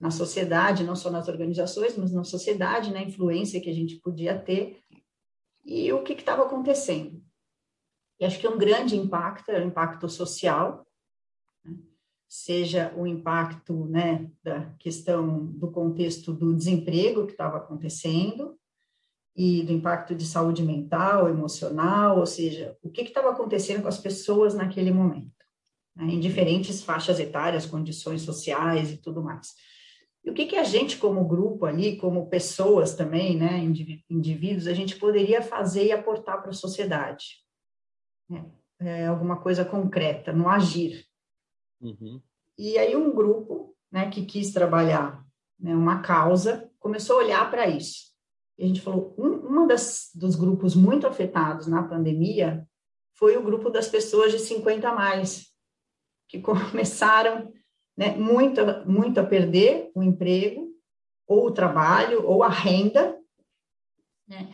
na 0.00 0.10
sociedade, 0.10 0.84
não 0.84 0.94
só 0.94 1.10
nas 1.10 1.28
organizações, 1.28 1.96
mas 1.96 2.12
na 2.12 2.24
sociedade, 2.24 2.92
na 2.92 3.02
influência 3.02 3.60
que 3.60 3.70
a 3.70 3.74
gente 3.74 3.96
podia 3.96 4.38
ter 4.38 4.80
e 5.64 5.92
o 5.92 6.02
que 6.02 6.12
estava 6.12 6.44
acontecendo. 6.44 7.22
E 8.20 8.24
acho 8.24 8.38
que 8.38 8.48
um 8.48 8.58
grande 8.58 8.96
impacto 8.96 9.50
é 9.50 9.60
o 9.60 9.66
impacto 9.66 10.08
social, 10.08 10.86
né? 11.64 11.76
seja 12.28 12.92
o 12.96 13.06
impacto 13.06 13.86
né, 13.86 14.30
da 14.42 14.72
questão 14.78 15.46
do 15.46 15.70
contexto 15.70 16.32
do 16.32 16.54
desemprego 16.54 17.26
que 17.26 17.32
estava 17.32 17.58
acontecendo, 17.58 18.58
e 19.38 19.62
do 19.62 19.72
impacto 19.72 20.16
de 20.16 20.26
saúde 20.26 20.64
mental, 20.64 21.28
emocional, 21.28 22.18
ou 22.18 22.26
seja, 22.26 22.76
o 22.82 22.90
que 22.90 23.02
estava 23.02 23.30
acontecendo 23.30 23.82
com 23.82 23.88
as 23.88 23.96
pessoas 23.96 24.52
naquele 24.52 24.90
momento, 24.90 25.30
né, 25.94 26.06
em 26.06 26.18
diferentes 26.18 26.82
faixas 26.82 27.20
etárias, 27.20 27.64
condições 27.64 28.22
sociais 28.22 28.90
e 28.90 28.96
tudo 28.96 29.22
mais. 29.22 29.54
E 30.28 30.30
o 30.30 30.34
que, 30.34 30.46
que 30.46 30.56
a 30.56 30.62
gente, 30.62 30.98
como 30.98 31.26
grupo 31.26 31.64
ali, 31.64 31.96
como 31.96 32.28
pessoas 32.28 32.94
também, 32.94 33.36
né, 33.36 33.58
indivíduos, 34.10 34.66
a 34.66 34.74
gente 34.74 34.96
poderia 34.96 35.40
fazer 35.40 35.86
e 35.86 35.92
aportar 35.92 36.42
para 36.42 36.50
a 36.50 36.54
sociedade? 36.54 37.42
Né? 38.28 38.44
É, 38.78 39.06
alguma 39.06 39.40
coisa 39.40 39.64
concreta, 39.64 40.32
no 40.32 40.48
agir. 40.48 41.04
Uhum. 41.80 42.20
E 42.58 42.76
aí 42.76 42.94
um 42.94 43.12
grupo 43.12 43.74
né, 43.90 44.10
que 44.10 44.24
quis 44.24 44.52
trabalhar 44.52 45.24
né, 45.58 45.74
uma 45.74 46.00
causa 46.00 46.70
começou 46.78 47.16
a 47.16 47.24
olhar 47.24 47.50
para 47.50 47.66
isso 47.66 48.08
a 48.60 48.66
gente 48.66 48.80
falou, 48.80 49.14
um 49.16 49.38
uma 49.48 49.66
das, 49.66 50.10
dos 50.14 50.36
grupos 50.36 50.74
muito 50.74 51.06
afetados 51.06 51.66
na 51.66 51.82
pandemia 51.82 52.68
foi 53.14 53.36
o 53.36 53.42
grupo 53.42 53.70
das 53.70 53.88
pessoas 53.88 54.30
de 54.30 54.38
50 54.38 54.88
a 54.88 54.94
mais, 54.94 55.46
que 56.28 56.40
começaram 56.42 57.52
né, 57.98 58.14
muito, 58.16 58.60
muito 58.86 59.18
a 59.18 59.24
perder 59.24 59.90
o 59.92 60.04
emprego, 60.04 60.68
ou 61.26 61.48
o 61.48 61.50
trabalho, 61.50 62.24
ou 62.24 62.44
a 62.44 62.48
renda, 62.48 63.18
né, 64.28 64.48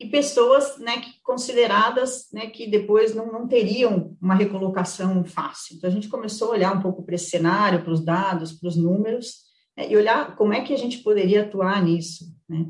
e 0.00 0.06
pessoas 0.08 0.78
né, 0.78 1.00
que, 1.00 1.20
consideradas 1.22 2.28
né, 2.32 2.48
que 2.48 2.68
depois 2.68 3.14
não, 3.14 3.32
não 3.32 3.46
teriam 3.48 4.16
uma 4.20 4.34
recolocação 4.34 5.24
fácil. 5.24 5.76
Então, 5.76 5.88
a 5.88 5.92
gente 5.92 6.08
começou 6.08 6.48
a 6.48 6.52
olhar 6.52 6.76
um 6.76 6.82
pouco 6.82 7.04
para 7.04 7.14
esse 7.14 7.30
cenário, 7.30 7.82
para 7.82 7.92
os 7.92 8.04
dados, 8.04 8.52
para 8.52 8.68
os 8.68 8.76
números, 8.76 9.44
né, 9.76 9.88
e 9.88 9.96
olhar 9.96 10.36
como 10.36 10.52
é 10.52 10.62
que 10.62 10.74
a 10.74 10.78
gente 10.78 10.98
poderia 10.98 11.42
atuar 11.42 11.82
nisso. 11.82 12.24
Né? 12.48 12.66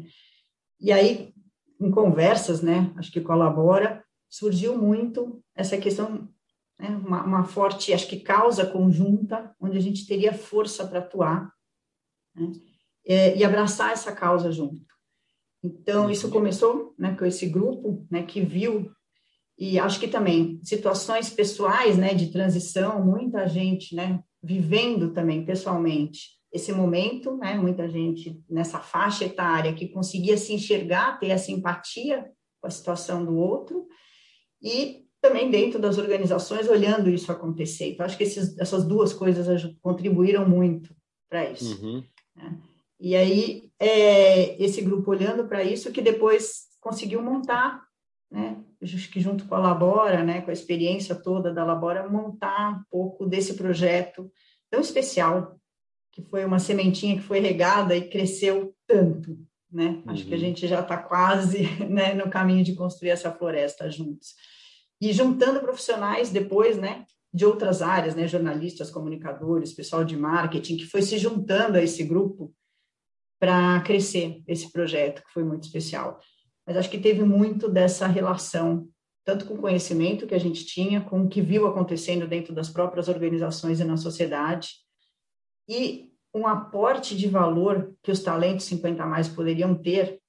E 0.79 0.93
aí, 0.93 1.33
em 1.81 1.91
conversas, 1.91 2.61
né, 2.61 2.93
acho 2.97 3.11
que 3.11 3.21
colabora, 3.21 4.05
surgiu 4.29 4.77
muito 4.77 5.43
essa 5.55 5.79
questão, 5.79 6.29
né, 6.79 6.89
uma, 6.89 7.25
uma, 7.25 7.45
forte, 7.45 7.93
acho 7.93 8.09
que 8.09 8.21
causa 8.21 8.67
conjunta, 8.67 9.55
onde 9.61 9.77
a 9.77 9.81
gente 9.81 10.07
teria 10.07 10.33
força 10.33 10.87
para 10.87 11.01
atuar 11.01 11.53
né, 12.35 12.53
e, 13.05 13.39
e, 13.39 13.45
abraçar 13.45 13.93
essa 13.93 14.13
causa 14.13 14.53
junto. 14.53 14.87
Então, 15.63 16.11
isso 16.11 16.31
começou 16.31 16.95
né, 16.99 17.15
com 17.17 17.25
esse 17.25 17.47
grupo 17.47 18.07
né, 18.11 18.23
que 18.23 18.41
viu, 18.41 18.91
e 19.59 19.79
acho 19.79 19.99
que 19.99 20.07
também 20.07 20.61
situações 20.63 21.31
pessoais 21.31 21.99
né, 21.99 22.15
de 22.15 22.31
transição, 22.31 23.05
muita 23.05 23.49
gente 23.49 23.95
né, 23.95 24.23
vivendo 24.43 25.13
também 25.13 25.45
pessoalmente 25.45 26.39
esse 26.53 26.73
momento, 26.73 27.37
né? 27.37 27.55
Muita 27.55 27.89
gente 27.89 28.43
nessa 28.49 28.79
faixa 28.79 29.25
etária 29.25 29.75
que 29.75 29.89
conseguia 29.89 30.37
se 30.37 30.53
enxergar, 30.53 31.19
ter 31.19 31.29
essa 31.29 31.53
empatia 31.53 32.31
com 32.61 32.67
a 32.67 32.71
situação 32.71 33.25
do 33.25 33.37
outro 33.37 33.87
e 34.63 35.08
também 35.21 35.51
dentro 35.51 35.79
das 35.79 35.99
organizações 35.99 36.69
olhando 36.69 37.11
isso 37.11 37.31
acontecer. 37.31 37.93
Então 37.93 38.07
acho 38.07 38.17
que 38.17 38.25
esses, 38.25 38.57
essas 38.59 38.85
duas 38.85 39.13
coisas 39.13 39.75
contribuíram 39.81 40.49
muito 40.49 40.95
para 41.29 41.51
isso. 41.51 41.85
Uhum. 41.85 42.05
Né? 42.37 42.59
E 43.01 43.15
aí 43.15 43.71
é, 43.79 44.63
esse 44.63 44.83
grupo 44.83 45.11
olhando 45.11 45.47
para 45.47 45.63
isso 45.63 45.93
que 45.93 46.03
depois 46.03 46.69
conseguiu 46.81 47.23
montar, 47.23 47.83
né? 48.31 48.63
Que 48.81 49.21
junto 49.21 49.47
com 49.47 49.55
a 49.55 49.59
Labora, 49.59 50.23
né? 50.23 50.41
Com 50.41 50.51
a 50.51 50.53
experiência 50.53 51.15
toda 51.15 51.53
da 51.53 51.65
Labora, 51.65 52.09
montar 52.09 52.79
um 52.79 52.83
pouco 52.91 53.27
desse 53.27 53.55
projeto 53.55 54.31
tão 54.71 54.81
especial 54.81 55.59
que 56.13 56.23
foi 56.23 56.45
uma 56.45 56.59
sementinha 56.59 57.17
que 57.17 57.23
foi 57.23 57.39
regada 57.39 57.97
e 57.97 58.09
cresceu 58.09 58.75
tanto, 58.87 59.39
né? 59.71 60.03
Acho 60.07 60.25
que 60.25 60.33
a 60.33 60.37
uhum. 60.37 60.41
gente 60.41 60.67
já 60.67 60.81
está 60.81 60.97
quase 60.97 61.63
né, 61.89 62.15
no 62.15 62.29
caminho 62.29 62.65
de 62.65 62.75
construir 62.75 63.11
essa 63.11 63.31
floresta 63.31 63.91
juntos. 63.91 64.35
E 65.01 65.13
juntando 65.13 65.61
profissionais 65.61 66.31
depois, 66.31 66.77
né, 66.77 67.05
de 67.33 67.45
outras 67.45 67.83
áreas, 67.83 68.15
né, 68.15 68.27
jornalistas, 68.27 68.91
comunicadores, 68.91 69.73
pessoal 69.73 70.05
de 70.05 70.17
marketing, 70.17 70.77
que 70.77 70.87
foi 70.87 71.03
se 71.03 71.19
juntando 71.19 71.77
a 71.77 71.83
esse 71.83 72.03
grupo 72.03 72.53
para 73.39 73.81
crescer 73.83 74.43
esse 74.47 74.73
projeto, 74.73 75.23
que 75.23 75.33
foi 75.33 75.45
muito 75.45 75.65
especial. 75.65 76.19
Mas 76.67 76.77
acho 76.77 76.91
que 76.91 76.99
teve 76.99 77.23
muito 77.23 77.69
dessa 77.69 78.07
relação, 78.07 78.89
tanto 79.25 79.47
com 79.47 79.55
o 79.55 79.61
conhecimento 79.61 80.27
que 80.27 80.35
a 80.35 80.41
gente 80.41 80.65
tinha, 80.67 81.01
com 81.01 81.23
o 81.23 81.29
que 81.29 81.41
viu 81.41 81.67
acontecendo 81.67 82.27
dentro 82.27 82.55
das 82.55 82.69
próprias 82.69 83.09
organizações 83.09 83.79
e 83.79 83.85
na 83.85 83.97
sociedade, 83.97 84.71
e 85.69 86.11
um 86.35 86.47
aporte 86.47 87.17
de 87.17 87.29
valor 87.29 87.95
que 88.03 88.11
os 88.11 88.21
talentos 88.21 88.67
50 88.67 89.03
a 89.03 89.07
mais 89.07 89.29
poderiam 89.29 89.75
ter, 89.75 90.21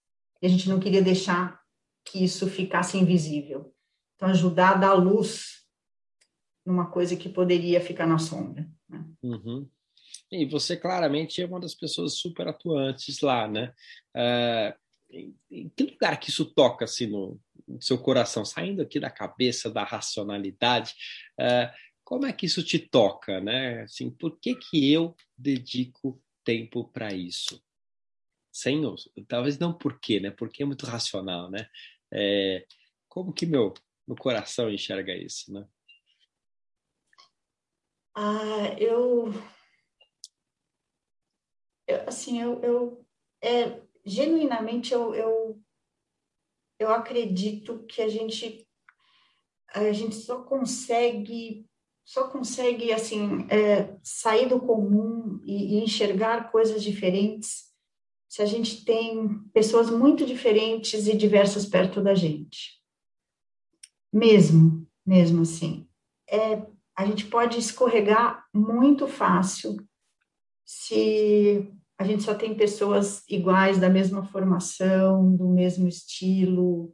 e 0.41 0.45
a 0.45 0.49
gente 0.49 0.69
não 0.69 0.79
queria 0.79 1.01
deixar 1.01 1.59
que 2.05 2.23
isso 2.23 2.47
ficasse 2.47 2.97
invisível. 2.97 3.73
Então, 4.19 4.29
ajudar 4.31 4.71
a 4.71 4.77
dar 4.77 4.93
luz 4.95 5.63
numa 6.65 6.91
coisa 6.91 7.15
que 7.15 7.29
poderia 7.29 7.79
ficar 7.79 8.05
na 8.05 8.17
sombra. 8.19 8.69
Né? 8.89 9.05
Uhum. 9.23 9.69
E 10.29 10.45
você 10.45 10.75
claramente 10.75 11.41
é 11.41 11.45
uma 11.45 11.59
das 11.59 11.73
pessoas 11.73 12.17
super 12.17 12.45
atuantes 12.49 13.21
lá, 13.21 13.47
né? 13.47 13.73
Uh, 14.13 14.77
em, 15.09 15.35
em, 15.49 15.69
que 15.69 15.83
lugar 15.85 16.19
que 16.19 16.29
isso 16.29 16.45
toca 16.53 16.83
assim 16.83 17.07
no, 17.07 17.39
no, 17.65 17.81
seu 17.81 17.97
coração, 17.97 18.43
saindo 18.43 18.81
aqui 18.81 18.99
da 18.99 19.09
cabeça 19.09 19.71
da 19.71 19.85
racionalidade? 19.85 20.93
Uh, 21.39 21.73
como 22.03 22.25
é 22.25 22.33
que 22.33 22.45
isso 22.45 22.61
te 22.61 22.77
toca, 22.77 23.39
né? 23.39 23.83
Assim, 23.83 24.11
por 24.11 24.37
que 24.37 24.53
que 24.53 24.91
eu 24.91 25.15
dedico 25.37 26.21
tempo 26.43 26.89
para 26.89 27.13
isso? 27.13 27.63
Sem, 28.51 28.81
talvez 29.29 29.57
não 29.57 29.71
por 29.71 29.97
quê, 29.97 30.19
né? 30.19 30.29
Porque 30.29 30.61
é 30.61 30.65
muito 30.65 30.85
racional, 30.85 31.49
né? 31.49 31.69
É, 32.11 32.65
como 33.07 33.31
que 33.31 33.45
meu, 33.45 33.73
meu 34.09 34.15
coração 34.17 34.71
enxerga 34.71 35.15
isso, 35.15 35.53
né? 35.53 35.67
Ah, 38.15 38.75
eu 38.79 39.31
eu, 41.87 42.07
assim, 42.07 42.41
eu, 42.41 42.59
eu 42.63 43.05
é, 43.39 43.81
genuinamente 44.03 44.91
eu, 44.93 45.13
eu, 45.13 45.61
eu 46.79 46.89
acredito 46.91 47.85
que 47.85 48.01
a 48.01 48.09
gente 48.09 48.67
a 49.75 49.91
gente 49.91 50.15
só 50.15 50.41
consegue 50.41 51.67
só 52.03 52.29
consegue 52.29 52.91
assim 52.91 53.47
é, 53.51 53.95
sair 54.01 54.49
do 54.49 54.59
comum 54.59 55.39
e, 55.43 55.75
e, 55.77 55.83
enxergar 55.83 56.51
coisas 56.51 56.81
diferentes 56.81 57.69
se 58.27 58.41
a 58.41 58.45
gente 58.45 58.83
tem 58.83 59.39
pessoas 59.53 59.91
muito 59.91 60.25
diferentes 60.25 61.07
e 61.07 61.15
diversas 61.15 61.67
perto 61.67 62.01
da 62.01 62.15
gente 62.15 62.78
mesmo 64.11 64.87
mesmo 65.05 65.41
assim 65.41 65.87
é, 66.29 66.61
a 66.95 67.05
gente 67.05 67.25
pode 67.25 67.57
escorregar 67.57 68.45
muito 68.53 69.07
fácil 69.07 69.77
se 70.65 71.67
a 71.97 72.03
gente 72.05 72.23
só 72.23 72.33
tem 72.33 72.55
pessoas 72.55 73.23
iguais, 73.27 73.77
da 73.77 73.89
mesma 73.89 74.23
formação, 74.23 75.35
do 75.35 75.49
mesmo 75.49 75.87
estilo, 75.87 76.93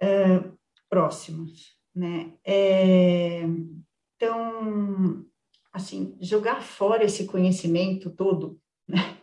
é, 0.00 0.44
próximas, 0.90 1.74
né? 1.94 2.34
É, 2.44 3.42
então, 4.16 5.24
assim, 5.72 6.18
jogar 6.20 6.62
fora 6.62 7.04
esse 7.04 7.24
conhecimento 7.24 8.10
todo, 8.10 8.60
né, 8.86 9.16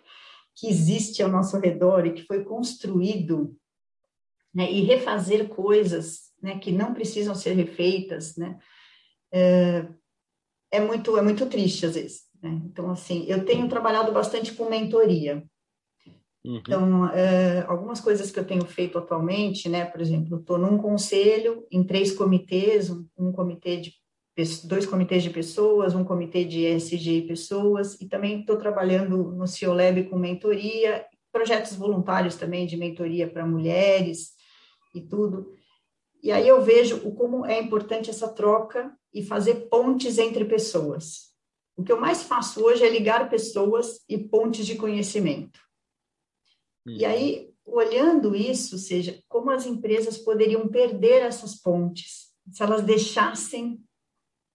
que 0.55 0.67
existe 0.67 1.21
ao 1.21 1.29
nosso 1.29 1.60
redor 1.60 2.07
e 2.07 2.13
que 2.13 2.24
foi 2.24 2.43
construído, 2.43 3.55
né, 4.53 4.71
e 4.71 4.81
refazer 4.81 5.48
coisas, 5.50 6.30
né, 6.41 6.57
que 6.60 6.71
não 6.71 6.93
precisam 6.93 7.36
ser 7.36 7.53
refeitas, 7.53 8.36
né, 8.36 8.57
é, 9.31 9.88
é 10.71 10.79
muito 10.79 11.17
é 11.17 11.21
muito 11.21 11.45
triste 11.45 11.86
às 11.86 11.95
vezes. 11.95 12.21
Né? 12.41 12.62
Então, 12.65 12.89
assim, 12.89 13.25
eu 13.27 13.45
tenho 13.45 13.69
trabalhado 13.69 14.12
bastante 14.12 14.53
com 14.53 14.69
mentoria. 14.69 15.43
Uhum. 16.43 16.55
Então, 16.57 17.07
é, 17.10 17.62
algumas 17.67 18.01
coisas 18.01 18.31
que 18.31 18.39
eu 18.39 18.45
tenho 18.45 18.65
feito 18.65 18.98
atualmente, 18.98 19.69
né? 19.69 19.86
Por 19.86 20.01
exemplo, 20.01 20.39
estou 20.39 20.57
num 20.57 20.77
conselho 20.77 21.67
em 21.71 21.83
três 21.83 22.12
comitês, 22.12 22.89
um, 22.89 23.05
um, 23.17 23.31
comitê 23.31 23.77
de 23.77 23.93
dois 24.63 24.88
comitês 24.88 25.21
de 25.21 25.29
pessoas, 25.29 25.93
um 25.93 26.03
comitê 26.03 26.43
de 26.43 26.65
ESG 26.65 27.17
e 27.17 27.27
pessoas, 27.27 28.00
e 28.01 28.07
também 28.07 28.39
estou 28.39 28.57
trabalhando 28.57 29.31
no 29.31 29.45
CIOLab 29.45 30.05
com 30.05 30.17
mentoria, 30.17 31.05
projetos 31.31 31.75
voluntários 31.75 32.36
também 32.36 32.65
de 32.65 32.75
mentoria 32.75 33.29
para 33.29 33.45
mulheres 33.45 34.31
e 34.95 35.01
tudo. 35.01 35.53
E 36.22 36.32
aí 36.32 36.48
eu 36.48 36.62
vejo 36.62 36.98
o 37.08 37.13
como 37.13 37.46
é 37.46 37.60
importante 37.60 38.10
essa 38.10 38.28
troca 38.28 38.96
e 39.13 39.24
fazer 39.24 39.68
pontes 39.70 40.18
entre 40.18 40.46
pessoas. 40.46 41.31
O 41.75 41.84
que 41.84 41.92
eu 41.92 42.00
mais 42.00 42.24
faço 42.24 42.64
hoje 42.64 42.84
é 42.84 42.90
ligar 42.90 43.29
pessoas 43.29 44.01
e 44.07 44.18
pontes 44.18 44.66
de 44.66 44.75
conhecimento. 44.75 45.60
Hum. 46.86 46.96
E 46.98 47.05
aí, 47.05 47.51
olhando 47.66 48.36
isso, 48.36 48.75
ou 48.75 48.79
seja, 48.79 49.22
como 49.27 49.50
as 49.50 49.66
empresas 49.66 50.18
poderiam 50.18 50.68
perder 50.68 51.24
essas 51.24 51.55
pontes 51.55 52.31
se 52.51 52.62
elas 52.64 52.84
deixassem 52.84 53.79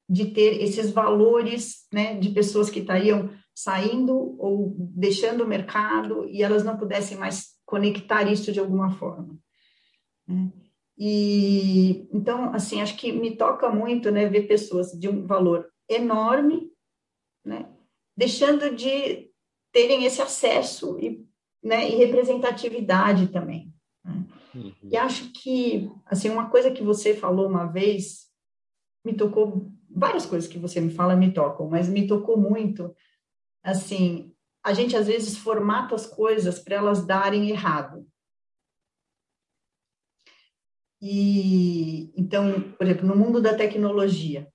de 0.09 0.27
ter 0.27 0.63
esses 0.63 0.91
valores 0.91 1.87
né, 1.93 2.19
de 2.19 2.31
pessoas 2.31 2.71
que 2.71 2.81
estariam 2.81 3.31
saindo 3.55 4.37
ou 4.39 4.75
deixando 4.79 5.43
o 5.43 5.49
mercado 5.49 6.29
e 6.29 6.43
elas 6.43 6.63
não 6.63 6.77
pudessem 6.77 7.17
mais 7.17 7.57
conectar 7.65 8.31
isso 8.31 8.53
de 8.53 8.61
alguma 8.61 8.91
forma. 8.91 9.37
Né? 10.29 10.53
E 10.99 12.09
então, 12.13 12.55
assim, 12.55 12.81
acho 12.81 12.97
que 12.97 13.13
me 13.13 13.37
toca 13.37 13.69
muito, 13.71 14.11
né, 14.11 14.27
ver 14.27 14.49
pessoas 14.49 14.93
de 14.93 15.09
um 15.09 15.27
valor 15.27 15.69
enorme 15.89 16.71
né? 17.47 17.69
deixando 18.17 18.75
de 18.75 19.31
terem 19.73 20.05
esse 20.05 20.21
acesso 20.21 20.99
e, 20.99 21.25
né, 21.63 21.89
e 21.89 21.95
representatividade 21.95 23.29
também. 23.29 23.73
Né? 24.05 24.25
Uhum. 24.55 24.73
E 24.83 24.97
acho 24.97 25.31
que, 25.33 25.91
assim, 26.05 26.29
uma 26.29 26.51
coisa 26.51 26.71
que 26.71 26.83
você 26.83 27.15
falou 27.15 27.47
uma 27.47 27.67
vez 27.67 28.27
me 29.05 29.15
tocou, 29.15 29.71
várias 29.89 30.27
coisas 30.27 30.49
que 30.49 30.59
você 30.59 30.81
me 30.81 30.91
fala 30.91 31.15
me 31.15 31.33
tocam, 31.33 31.69
mas 31.69 31.89
me 31.89 32.07
tocou 32.07 32.37
muito, 32.37 32.95
assim, 33.63 34.33
a 34.65 34.73
gente 34.73 34.97
às 34.97 35.07
vezes 35.07 35.37
formata 35.37 35.95
as 35.95 36.07
coisas 36.07 36.59
para 36.59 36.75
elas 36.77 37.07
darem 37.07 37.51
errado. 37.51 38.05
E 41.09 42.11
então, 42.17 42.73
por 42.73 42.85
exemplo, 42.85 43.07
no 43.07 43.15
mundo 43.15 43.41
da 43.41 43.55
tecnologia, 43.55 44.49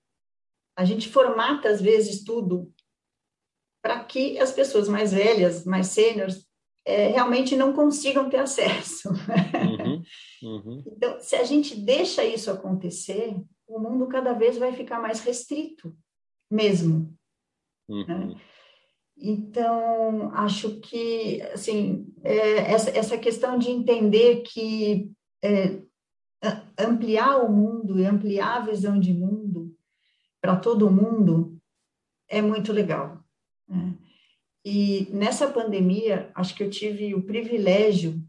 a 0.77 0.83
gente 0.83 1.07
formata 1.07 1.69
às 1.69 1.81
vezes 1.81 2.25
tudo 2.25 2.69
para 3.81 4.03
que 4.03 4.37
as 4.37 4.51
pessoas 4.51 4.89
mais 4.89 5.13
velhas, 5.13 5.63
mais 5.63 5.87
sêniores, 5.87 6.45
é, 6.85 7.07
realmente 7.07 7.55
não 7.55 7.71
consigam 7.71 8.29
ter 8.29 8.37
acesso. 8.39 9.09
Uhum, 10.41 10.57
uhum. 10.57 10.83
Então, 10.87 11.19
se 11.19 11.35
a 11.35 11.43
gente 11.43 11.75
deixa 11.75 12.25
isso 12.25 12.49
acontecer, 12.49 13.35
o 13.67 13.79
mundo 13.79 14.07
cada 14.07 14.33
vez 14.33 14.57
vai 14.57 14.73
ficar 14.73 14.99
mais 14.99 15.19
restrito, 15.19 15.95
mesmo. 16.49 17.15
Uhum. 17.87 18.05
Né? 18.07 18.35
Então, 19.15 20.31
acho 20.33 20.79
que, 20.79 21.43
assim, 21.53 22.07
é, 22.23 22.71
essa, 22.73 22.89
essa 22.89 23.17
questão 23.19 23.59
de 23.59 23.69
entender 23.69 24.41
que 24.41 25.11
é, 25.43 25.79
ampliar 26.81 27.37
o 27.37 27.51
mundo 27.51 27.99
e 27.99 28.05
ampliar 28.05 28.57
a 28.57 28.65
visão 28.65 28.99
de 28.99 29.13
mundo 29.13 29.75
para 30.41 30.55
todo 30.55 30.89
mundo 30.89 31.61
é 32.27 32.41
muito 32.41 32.71
legal. 32.71 33.23
Né? 33.67 33.97
E 34.63 35.07
nessa 35.11 35.51
pandemia, 35.51 36.31
acho 36.35 36.55
que 36.55 36.63
eu 36.63 36.69
tive 36.69 37.15
o 37.15 37.23
privilégio 37.23 38.21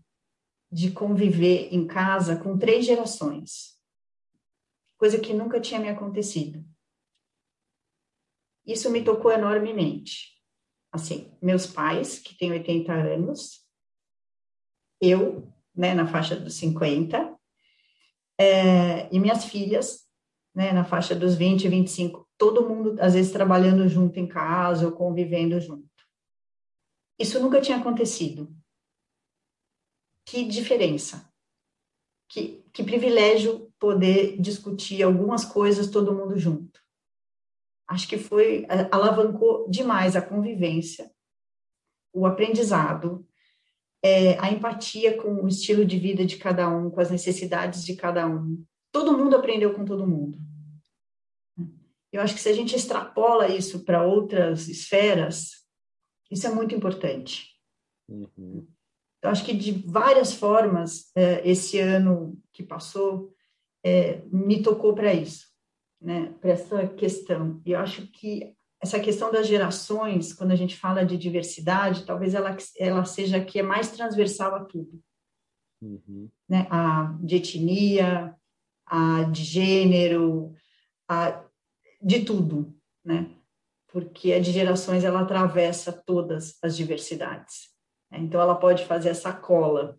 de 0.71 0.91
conviver 0.91 1.69
em 1.73 1.87
casa 1.87 2.37
com 2.37 2.59
três 2.59 2.87
gerações, 2.87 3.79
coisa 4.97 5.19
que 5.19 5.35
nunca 5.35 5.61
tinha 5.61 5.79
me 5.79 5.89
acontecido. 5.89 6.65
Isso 8.67 8.91
me 8.91 9.05
tocou 9.05 9.31
enormemente. 9.31 10.33
Assim, 10.91 11.37
meus 11.43 11.67
pais, 11.67 12.19
que 12.19 12.37
têm 12.37 12.53
80 12.53 12.93
anos, 12.93 13.67
eu, 15.01 15.53
né, 15.75 15.95
na 15.95 16.07
faixa 16.07 16.37
dos 16.37 16.55
50, 16.55 17.39
é, 18.39 19.15
e 19.15 19.19
minhas 19.19 19.45
filhas, 19.45 20.07
né, 20.55 20.73
na 20.73 20.85
faixa 20.85 21.15
dos 21.15 21.35
20 21.35 21.65
e 21.65 21.69
25, 21.69 22.29
todo 22.37 22.69
mundo, 22.69 22.97
às 23.01 23.15
vezes, 23.15 23.33
trabalhando 23.33 23.89
junto 23.89 24.19
em 24.19 24.27
casa 24.27 24.87
ou 24.87 24.93
convivendo 24.93 25.61
junto. 25.61 25.89
Isso 27.19 27.41
nunca 27.41 27.61
tinha 27.61 27.79
acontecido. 27.79 28.55
Que 30.27 30.45
diferença. 30.45 31.31
Que, 32.29 32.65
que 32.73 32.83
privilégio 32.83 33.73
poder 33.79 34.41
discutir 34.41 35.03
algumas 35.03 35.45
coisas 35.45 35.91
todo 35.91 36.15
mundo 36.15 36.39
junto. 36.39 36.81
Acho 37.87 38.09
que 38.09 38.17
foi, 38.17 38.67
alavancou 38.91 39.69
demais 39.69 40.17
a 40.17 40.23
convivência, 40.23 41.13
o 42.13 42.27
aprendizado, 42.27 43.27
é, 44.03 44.39
a 44.39 44.51
empatia 44.51 45.17
com 45.17 45.45
o 45.45 45.49
estilo 45.49 45.85
de 45.85 45.99
vida 45.99 46.27
de 46.27 46.37
cada 46.37 46.69
um, 46.69 46.91
com 46.91 47.01
as 47.01 47.11
necessidades 47.11 47.85
de 47.85 47.95
cada 47.95 48.27
um. 48.27 48.65
Todo 48.91 49.17
mundo 49.17 49.37
aprendeu 49.37 49.73
com 49.73 49.85
todo 49.85 50.07
mundo. 50.07 50.39
Eu 52.13 52.21
acho 52.21 52.35
que 52.35 52.41
se 52.41 52.49
a 52.49 52.53
gente 52.53 52.77
extrapola 52.77 53.49
isso 53.49 53.85
para 53.85 54.05
outras 54.05 54.69
esferas, 54.69 55.63
isso 56.31 56.47
é 56.47 56.51
muito 56.51 56.75
importante. 56.75 57.53
Uhum. 58.09 58.67
Eu 59.23 59.31
acho 59.31 59.45
que 59.45 59.55
de 59.55 59.73
várias 59.73 60.35
formas, 60.35 61.11
é, 61.15 61.49
esse 61.49 61.79
ano 61.79 62.39
que 62.53 62.63
passou, 62.63 63.33
é, 63.85 64.21
me 64.27 64.63
tocou 64.63 64.95
para 64.95 65.15
isso, 65.15 65.47
né? 66.01 66.35
para 66.41 66.51
essa 66.51 66.87
questão. 66.89 67.63
E 67.65 67.73
eu 67.73 67.79
acho 67.79 68.07
que 68.09 68.55
essa 68.83 68.99
questão 68.99 69.31
das 69.31 69.47
gerações, 69.47 70.33
quando 70.33 70.51
a 70.51 70.57
gente 70.57 70.77
fala 70.77 71.07
de 71.07 71.17
diversidade, 71.17 72.05
talvez 72.05 72.35
ela, 72.35 72.57
ela 72.77 73.05
seja 73.05 73.37
a 73.37 73.45
que 73.45 73.61
é 73.61 73.63
mais 73.63 73.93
transversal 73.93 74.57
a 74.57 74.65
tudo. 74.65 75.01
Uhum. 75.81 76.29
Né? 76.49 76.67
A 76.69 77.17
de 77.21 77.37
etnia, 77.37 78.37
a 78.85 79.23
de 79.23 79.45
gênero, 79.45 80.53
a 81.09 81.45
de 82.03 82.25
tudo, 82.25 82.77
né? 83.05 83.31
porque 83.87 84.33
a 84.33 84.41
de 84.41 84.51
gerações 84.51 85.05
ela 85.05 85.21
atravessa 85.21 85.93
todas 85.93 86.59
as 86.61 86.77
diversidades. 86.77 87.69
Né? 88.11 88.19
Então, 88.19 88.41
ela 88.41 88.57
pode 88.57 88.85
fazer 88.85 89.11
essa 89.11 89.33
cola. 89.33 89.97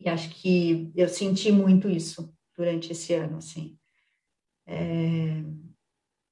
E 0.00 0.08
acho 0.08 0.30
que 0.30 0.90
eu 0.96 1.08
senti 1.08 1.52
muito 1.52 1.88
isso 1.88 2.34
durante 2.56 2.90
esse 2.90 3.14
ano, 3.14 3.36
assim. 3.36 3.78
É... 4.66 5.44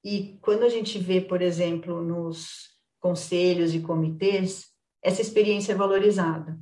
E 0.03 0.37
quando 0.41 0.63
a 0.63 0.69
gente 0.69 0.99
vê, 0.99 1.21
por 1.21 1.41
exemplo, 1.41 2.01
nos 2.01 2.73
conselhos 2.99 3.73
e 3.73 3.79
comitês, 3.79 4.67
essa 5.01 5.21
experiência 5.21 5.73
é 5.73 5.75
valorizada. 5.75 6.57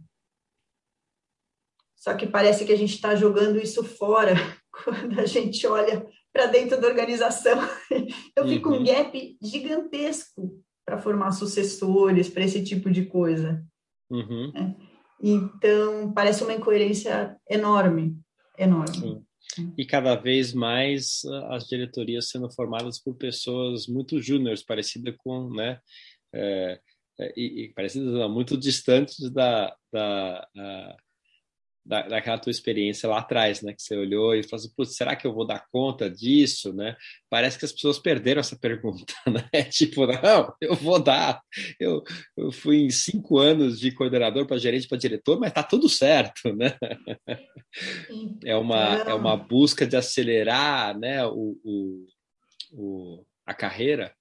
Só 1.95 2.15
que 2.15 2.25
parece 2.25 2.65
que 2.65 2.71
a 2.71 2.77
gente 2.77 2.95
está 2.95 3.15
jogando 3.15 3.59
isso 3.59 3.83
fora 3.83 4.33
quando 4.83 5.19
a 5.19 5.25
gente 5.25 5.65
olha 5.67 6.07
para 6.33 6.47
dentro 6.47 6.79
da 6.79 6.87
organização. 6.87 7.59
Eu 8.35 8.47
fico 8.47 8.69
uhum. 8.69 8.79
um 8.79 8.83
gap 8.83 9.37
gigantesco 9.41 10.63
para 10.85 10.97
formar 10.97 11.31
sucessores, 11.31 12.27
para 12.27 12.43
esse 12.43 12.63
tipo 12.63 12.89
de 12.89 13.05
coisa. 13.05 13.63
Uhum. 14.09 14.51
Né? 14.51 14.75
Então, 15.21 16.11
parece 16.11 16.43
uma 16.43 16.53
incoerência 16.53 17.37
enorme, 17.47 18.17
enorme. 18.57 18.97
Sim. 18.97 19.25
E 19.77 19.85
cada 19.85 20.15
vez 20.15 20.53
mais 20.53 21.21
ah, 21.25 21.55
as 21.55 21.67
diretorias 21.67 22.29
sendo 22.29 22.49
formadas 22.51 22.99
por 22.99 23.15
pessoas 23.15 23.87
muito 23.87 24.21
júniores, 24.21 24.63
parecidas 24.63 25.15
com, 25.17 25.49
né, 25.53 25.79
é, 26.33 26.79
e, 27.35 27.63
e 27.65 27.73
parecidas 27.73 28.29
muito 28.29 28.57
distantes 28.57 29.29
da, 29.31 29.75
da, 29.91 30.47
a, 30.57 30.95
da, 31.83 32.07
daquela 32.07 32.37
tua 32.37 32.51
experiência 32.51 33.09
lá 33.09 33.19
atrás, 33.19 33.61
né? 33.61 33.73
Que 33.73 33.81
você 33.81 33.95
olhou 33.97 34.35
e 34.35 34.43
falou 34.43 34.65
assim, 34.65 34.93
será 34.93 35.15
que 35.15 35.25
eu 35.25 35.33
vou 35.33 35.45
dar 35.45 35.65
conta 35.71 36.09
disso, 36.09 36.73
né? 36.73 36.95
Parece 37.29 37.57
que 37.57 37.65
as 37.65 37.71
pessoas 37.71 37.97
perderam 37.97 38.39
essa 38.39 38.57
pergunta, 38.59 39.13
né? 39.27 39.63
Tipo, 39.63 40.05
não, 40.05 40.53
eu 40.61 40.75
vou 40.75 41.01
dar. 41.01 41.41
Eu, 41.79 42.03
eu 42.37 42.51
fui 42.51 42.77
em 42.77 42.89
cinco 42.89 43.37
anos 43.37 43.79
de 43.79 43.91
coordenador 43.91 44.45
para 44.45 44.57
gerente 44.57 44.87
para 44.87 44.97
diretor, 44.97 45.39
mas 45.39 45.51
tá 45.51 45.63
tudo 45.63 45.89
certo, 45.89 46.55
né? 46.55 46.77
É 48.45 48.55
uma, 48.55 48.95
é 49.01 49.13
uma 49.13 49.35
busca 49.35 49.85
de 49.85 49.95
acelerar, 49.95 50.97
né? 50.97 51.25
O, 51.25 51.57
o, 51.63 52.05
o 52.73 53.25
a 53.45 53.53
carreira 53.53 54.13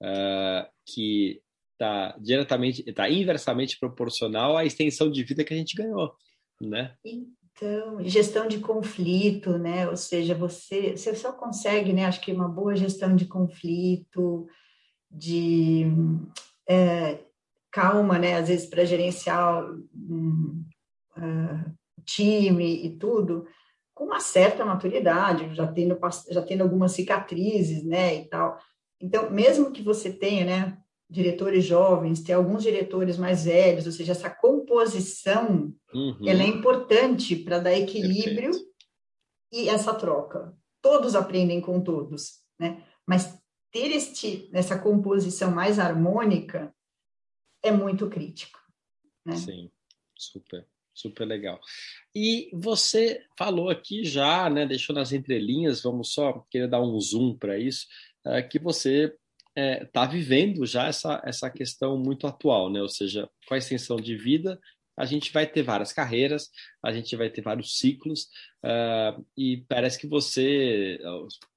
uh, 0.00 0.68
que 0.86 1.40
está 1.72 2.16
diretamente, 2.20 2.84
está 2.86 3.10
inversamente 3.10 3.78
proporcional 3.78 4.56
à 4.56 4.64
extensão 4.64 5.10
de 5.10 5.24
vida 5.24 5.42
que 5.42 5.52
a 5.52 5.56
gente 5.56 5.74
ganhou 5.74 6.14
né? 6.60 6.94
Então, 7.04 8.02
gestão 8.04 8.46
de 8.46 8.58
conflito, 8.58 9.58
né? 9.58 9.88
Ou 9.88 9.96
seja, 9.96 10.34
você, 10.34 10.96
você 10.96 11.14
só 11.14 11.32
consegue, 11.32 11.92
né? 11.92 12.04
Acho 12.04 12.20
que 12.20 12.32
uma 12.32 12.48
boa 12.48 12.76
gestão 12.76 13.14
de 13.14 13.26
conflito, 13.26 14.46
de 15.10 15.86
é, 16.68 17.20
calma, 17.70 18.18
né? 18.18 18.36
Às 18.36 18.48
vezes 18.48 18.66
para 18.66 18.84
gerenciar 18.84 19.64
um, 19.94 20.64
uh, 21.16 21.72
time 22.04 22.86
e 22.86 22.96
tudo, 22.96 23.46
com 23.94 24.04
uma 24.04 24.20
certa 24.20 24.64
maturidade, 24.64 25.54
já 25.54 25.66
tendo, 25.66 25.98
já 26.30 26.42
tendo 26.42 26.62
algumas 26.62 26.92
cicatrizes, 26.92 27.84
né? 27.84 28.16
E 28.16 28.28
tal. 28.28 28.58
Então, 29.00 29.30
mesmo 29.30 29.72
que 29.72 29.82
você 29.82 30.12
tenha, 30.12 30.44
né? 30.44 30.78
Diretores 31.10 31.64
jovens, 31.64 32.22
ter 32.22 32.34
alguns 32.34 32.62
diretores 32.62 33.18
mais 33.18 33.44
velhos, 33.44 33.84
ou 33.84 33.92
seja, 33.92 34.12
essa 34.12 34.30
composição, 34.30 35.74
uhum. 35.92 36.16
ela 36.24 36.42
é 36.42 36.46
importante 36.46 37.34
para 37.34 37.58
dar 37.58 37.76
equilíbrio 37.76 38.52
Perfeito. 38.52 38.70
e 39.52 39.68
essa 39.68 39.92
troca. 39.92 40.56
Todos 40.80 41.16
aprendem 41.16 41.60
com 41.60 41.82
todos, 41.82 42.38
né? 42.58 42.86
Mas 43.06 43.36
ter 43.72 43.90
este, 43.90 44.48
essa 44.52 44.78
composição 44.78 45.50
mais 45.50 45.78
harmônica 45.78 46.72
é 47.62 47.72
muito 47.72 48.08
crítico. 48.08 48.58
Né? 49.26 49.36
Sim, 49.36 49.70
super, 50.16 50.64
super 50.94 51.24
legal. 51.24 51.60
E 52.14 52.50
você 52.54 53.24
falou 53.36 53.68
aqui 53.68 54.04
já, 54.04 54.48
né? 54.48 54.64
Deixou 54.64 54.94
nas 54.94 55.12
entrelinhas, 55.12 55.82
vamos 55.82 56.12
só 56.12 56.46
querer 56.50 56.68
dar 56.68 56.80
um 56.80 56.98
zoom 57.00 57.36
para 57.36 57.58
isso, 57.58 57.86
é, 58.24 58.42
que 58.42 58.58
você 58.58 59.16
está 59.60 59.82
é, 59.82 59.84
tá 59.86 60.06
vivendo 60.06 60.64
já 60.66 60.86
essa, 60.86 61.20
essa 61.24 61.50
questão 61.50 61.98
muito 61.98 62.26
atual, 62.26 62.70
né? 62.70 62.80
Ou 62.80 62.88
seja, 62.88 63.28
com 63.46 63.54
a 63.54 63.58
extensão 63.58 63.96
de 63.96 64.16
vida, 64.16 64.58
a 64.96 65.04
gente 65.04 65.32
vai 65.32 65.46
ter 65.46 65.62
várias 65.62 65.92
carreiras, 65.92 66.50
a 66.82 66.92
gente 66.92 67.16
vai 67.16 67.30
ter 67.30 67.40
vários 67.40 67.78
ciclos, 67.78 68.24
uh, 68.64 69.24
e 69.36 69.64
parece 69.68 69.98
que 69.98 70.06
você, 70.06 70.98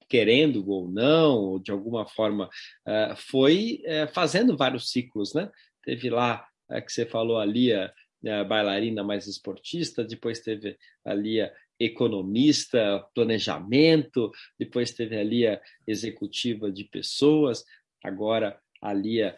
querendo 0.08 0.68
ou 0.70 0.90
não, 0.90 1.36
ou 1.36 1.60
de 1.60 1.72
alguma 1.72 2.06
forma, 2.06 2.46
uh, 2.88 3.16
foi 3.16 3.82
uh, 3.86 4.14
fazendo 4.14 4.56
vários 4.56 4.92
ciclos, 4.92 5.34
né? 5.34 5.50
Teve 5.84 6.10
lá, 6.10 6.48
é, 6.72 6.82
que 6.82 6.92
você 6.92 7.06
falou 7.06 7.38
ali, 7.38 7.74
a, 7.74 7.94
a 8.26 8.44
bailarina 8.46 9.04
mais 9.04 9.28
esportista, 9.28 10.06
depois 10.06 10.40
teve 10.40 10.78
ali 11.04 11.42
a 11.42 11.52
economista, 11.80 13.06
planejamento, 13.14 14.32
depois 14.58 14.92
teve 14.92 15.18
ali 15.18 15.46
a 15.46 15.60
executiva 15.86 16.72
de 16.72 16.86
pessoas, 16.86 17.66
agora 18.04 18.60
ali 18.84 19.24
uh, 19.24 19.34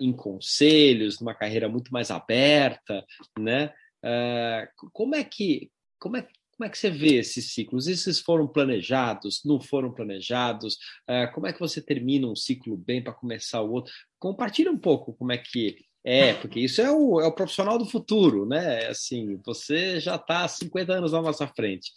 em 0.00 0.12
conselhos, 0.12 1.20
numa 1.20 1.34
carreira 1.34 1.68
muito 1.68 1.92
mais 1.92 2.10
aberta, 2.10 3.04
né? 3.38 3.72
Uh, 4.04 4.90
como 4.92 5.14
é 5.14 5.24
que 5.24 5.70
como 5.98 6.16
é, 6.16 6.22
como 6.22 6.66
é 6.66 6.68
que 6.68 6.78
você 6.78 6.90
vê 6.90 7.14
esses 7.16 7.52
ciclos? 7.52 7.86
Esses 7.86 8.18
foram 8.18 8.46
planejados? 8.46 9.42
Não 9.44 9.60
foram 9.60 9.92
planejados? 9.92 10.74
Uh, 11.08 11.32
como 11.32 11.46
é 11.46 11.52
que 11.52 11.60
você 11.60 11.80
termina 11.80 12.26
um 12.26 12.34
ciclo 12.34 12.76
bem 12.76 13.02
para 13.02 13.12
começar 13.12 13.62
o 13.62 13.70
outro? 13.70 13.92
Compartilha 14.18 14.70
um 14.70 14.78
pouco 14.78 15.14
como 15.14 15.32
é 15.32 15.38
que 15.38 15.76
é, 16.04 16.32
porque 16.34 16.60
isso 16.60 16.80
é 16.80 16.90
o, 16.90 17.20
é 17.20 17.26
o 17.26 17.34
profissional 17.34 17.76
do 17.76 17.84
futuro, 17.84 18.46
né? 18.46 18.86
Assim, 18.86 19.36
você 19.44 20.00
já 20.00 20.14
está 20.14 20.46
50 20.48 20.92
anos 20.92 21.12
à 21.12 21.20
nossa 21.20 21.46
frente. 21.48 21.92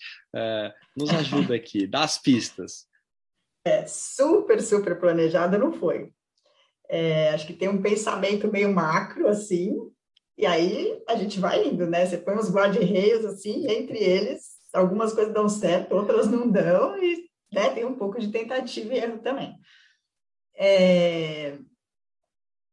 Nos 0.98 1.12
ajuda 1.12 1.56
aqui, 1.56 1.88
dá 1.88 2.04
as 2.04 2.18
pistas. 2.18 2.88
É, 3.64 3.86
super, 3.86 4.62
super 4.62 5.00
planejada 5.00 5.58
não 5.58 5.72
foi. 5.72 6.12
É, 6.90 7.30
acho 7.30 7.48
que 7.48 7.54
tem 7.54 7.70
um 7.70 7.82
pensamento 7.82 8.52
meio 8.52 8.74
macro, 8.74 9.28
assim, 9.28 9.78
e 10.38 10.46
aí 10.46 11.02
a 11.08 11.16
gente 11.16 11.40
vai 11.40 11.68
indo, 11.68 11.86
né? 11.86 12.06
Você 12.06 12.18
põe 12.18 12.36
uns 12.36 12.52
guarda-reios, 12.52 13.24
assim, 13.26 13.68
entre 13.68 13.98
eles, 13.98 14.42
algumas 14.74 15.14
coisas 15.14 15.34
dão 15.34 15.48
certo, 15.48 15.94
outras 15.94 16.28
não 16.28 16.50
dão, 16.50 16.98
e 16.98 17.30
né, 17.54 17.70
tem 17.70 17.86
um 17.86 17.96
pouco 17.96 18.20
de 18.20 18.32
tentativa 18.32 18.94
e 18.94 18.98
erro 18.98 19.20
também. 19.20 19.56
É, 20.56 21.60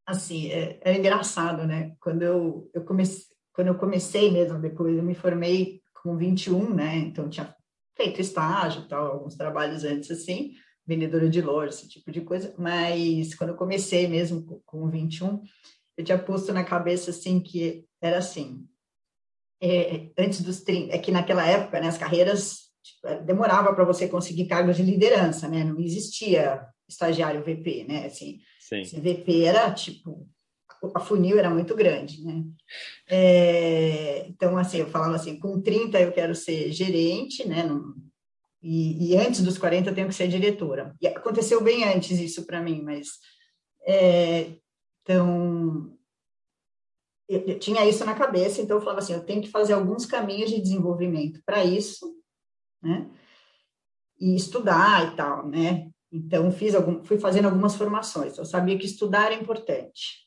assim, 0.07 0.51
é, 0.51 0.81
é 0.83 0.97
engraçado, 0.97 1.67
né? 1.67 1.95
Quando 2.01 2.23
eu, 2.23 2.71
eu 2.73 2.85
comecei, 2.85 3.27
quando 3.53 3.69
eu 3.69 3.79
comecei 3.79 4.31
mesmo, 4.31 4.59
depois 4.59 4.97
eu 4.97 5.03
me 5.03 5.15
formei 5.15 5.83
com 6.03 6.17
21, 6.17 6.75
né? 6.75 6.97
Então 6.97 7.29
tinha 7.29 7.55
feito 7.97 8.21
estágio, 8.21 8.89
tal, 8.89 9.13
alguns 9.13 9.37
trabalhos 9.37 9.85
antes 9.85 10.11
assim, 10.11 10.53
vendedora 10.89 11.29
de 11.29 11.43
loja, 11.43 11.69
esse 11.69 11.87
tipo 11.87 12.11
de 12.11 12.23
coisa, 12.23 12.55
mas 12.57 13.35
quando 13.35 13.51
eu 13.51 13.57
comecei 13.57 14.09
mesmo 14.09 14.63
com 14.65 14.89
21, 14.89 15.43
eu 15.99 16.05
tinha 16.05 16.19
posto 16.19 16.51
na 16.51 16.65
cabeça 16.65 17.11
assim 17.11 17.39
que 17.39 17.85
era 18.01 18.17
assim, 18.17 18.67
é, 19.63 20.09
antes 20.17 20.41
dos 20.41 20.63
30, 20.63 20.95
é 20.95 20.99
que 20.99 21.13
naquela 21.13 21.47
época, 21.47 21.79
né, 21.79 21.89
as 21.89 21.99
carreiras 21.99 22.71
tipo, 22.83 23.07
é, 23.07 23.21
demorava 23.23 23.75
para 23.75 23.85
você 23.85 24.09
conseguir 24.09 24.47
cargos 24.47 24.77
de 24.77 24.83
liderança, 24.83 25.47
né? 25.47 25.63
Não 25.63 25.79
existia 25.79 26.67
estagiário 26.89 27.45
VP, 27.45 27.85
né? 27.87 28.07
Assim, 28.07 28.41
Sim. 28.59 28.83
VP 28.83 29.45
era 29.45 29.71
tipo 29.73 30.27
a 30.95 31.01
funil 31.01 31.39
era 31.39 31.51
muito 31.51 31.75
grande, 31.75 32.25
né? 32.25 32.45
É, 33.11 34.27
então, 34.29 34.57
assim, 34.57 34.79
eu 34.79 34.89
falava 34.89 35.17
assim, 35.17 35.39
com 35.39 35.61
30 35.61 36.01
eu 36.01 36.13
quero 36.13 36.35
ser 36.35 36.71
gerente, 36.73 37.47
né? 37.47 37.65
Não, 37.65 37.95
e, 38.63 39.13
e, 39.13 39.17
antes 39.17 39.41
dos 39.43 39.57
40 39.57 39.91
eu 39.91 39.95
tenho 39.95 40.09
que 40.09 40.15
ser 40.15 40.29
diretora. 40.29 40.95
E 41.01 41.07
aconteceu 41.07 41.63
bem 41.63 41.85
antes 41.85 42.19
isso 42.19 42.45
para 42.45 42.61
mim, 42.61 42.83
mas 42.83 43.19
é, 43.87 44.53
então 45.03 45.97
eu, 47.29 47.41
eu, 47.41 47.59
tinha 47.59 47.87
isso 47.87 48.05
na 48.05 48.15
cabeça, 48.15 48.61
então 48.61 48.79
eu 48.79 48.81
falava 48.81 49.01
assim, 49.01 49.13
eu 49.13 49.25
tenho 49.25 49.43
que 49.43 49.51
fazer 49.51 49.75
alguns 49.75 50.07
caminhos 50.07 50.51
de 50.51 50.61
desenvolvimento 50.61 51.41
para 51.45 51.65
isso, 51.65 52.17
né? 52.83 53.09
E 54.19 54.35
estudar 54.35 55.13
e 55.13 55.17
tal, 55.17 55.47
né? 55.47 55.91
Então 56.11 56.51
fiz 56.51 56.75
algum, 56.75 57.05
fui 57.05 57.19
fazendo 57.19 57.45
algumas 57.45 57.77
formações. 57.77 58.37
Eu 58.39 58.45
sabia 58.45 58.79
que 58.79 58.87
estudar 58.87 59.27
era 59.27 59.41
importante, 59.41 60.27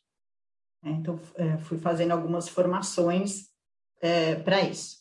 né? 0.82 0.92
então 0.92 1.20
é, 1.36 1.58
fui 1.58 1.78
fazendo 1.78 2.12
algumas 2.12 2.48
formações 2.48 3.50
é, 4.00 4.36
para 4.36 4.62
isso. 4.62 4.98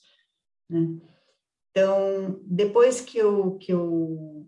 Né? 0.69 0.99
Então, 1.71 2.41
depois 2.45 3.01
que 3.01 3.19
eu, 3.19 3.57
que 3.59 3.73
eu, 3.73 4.47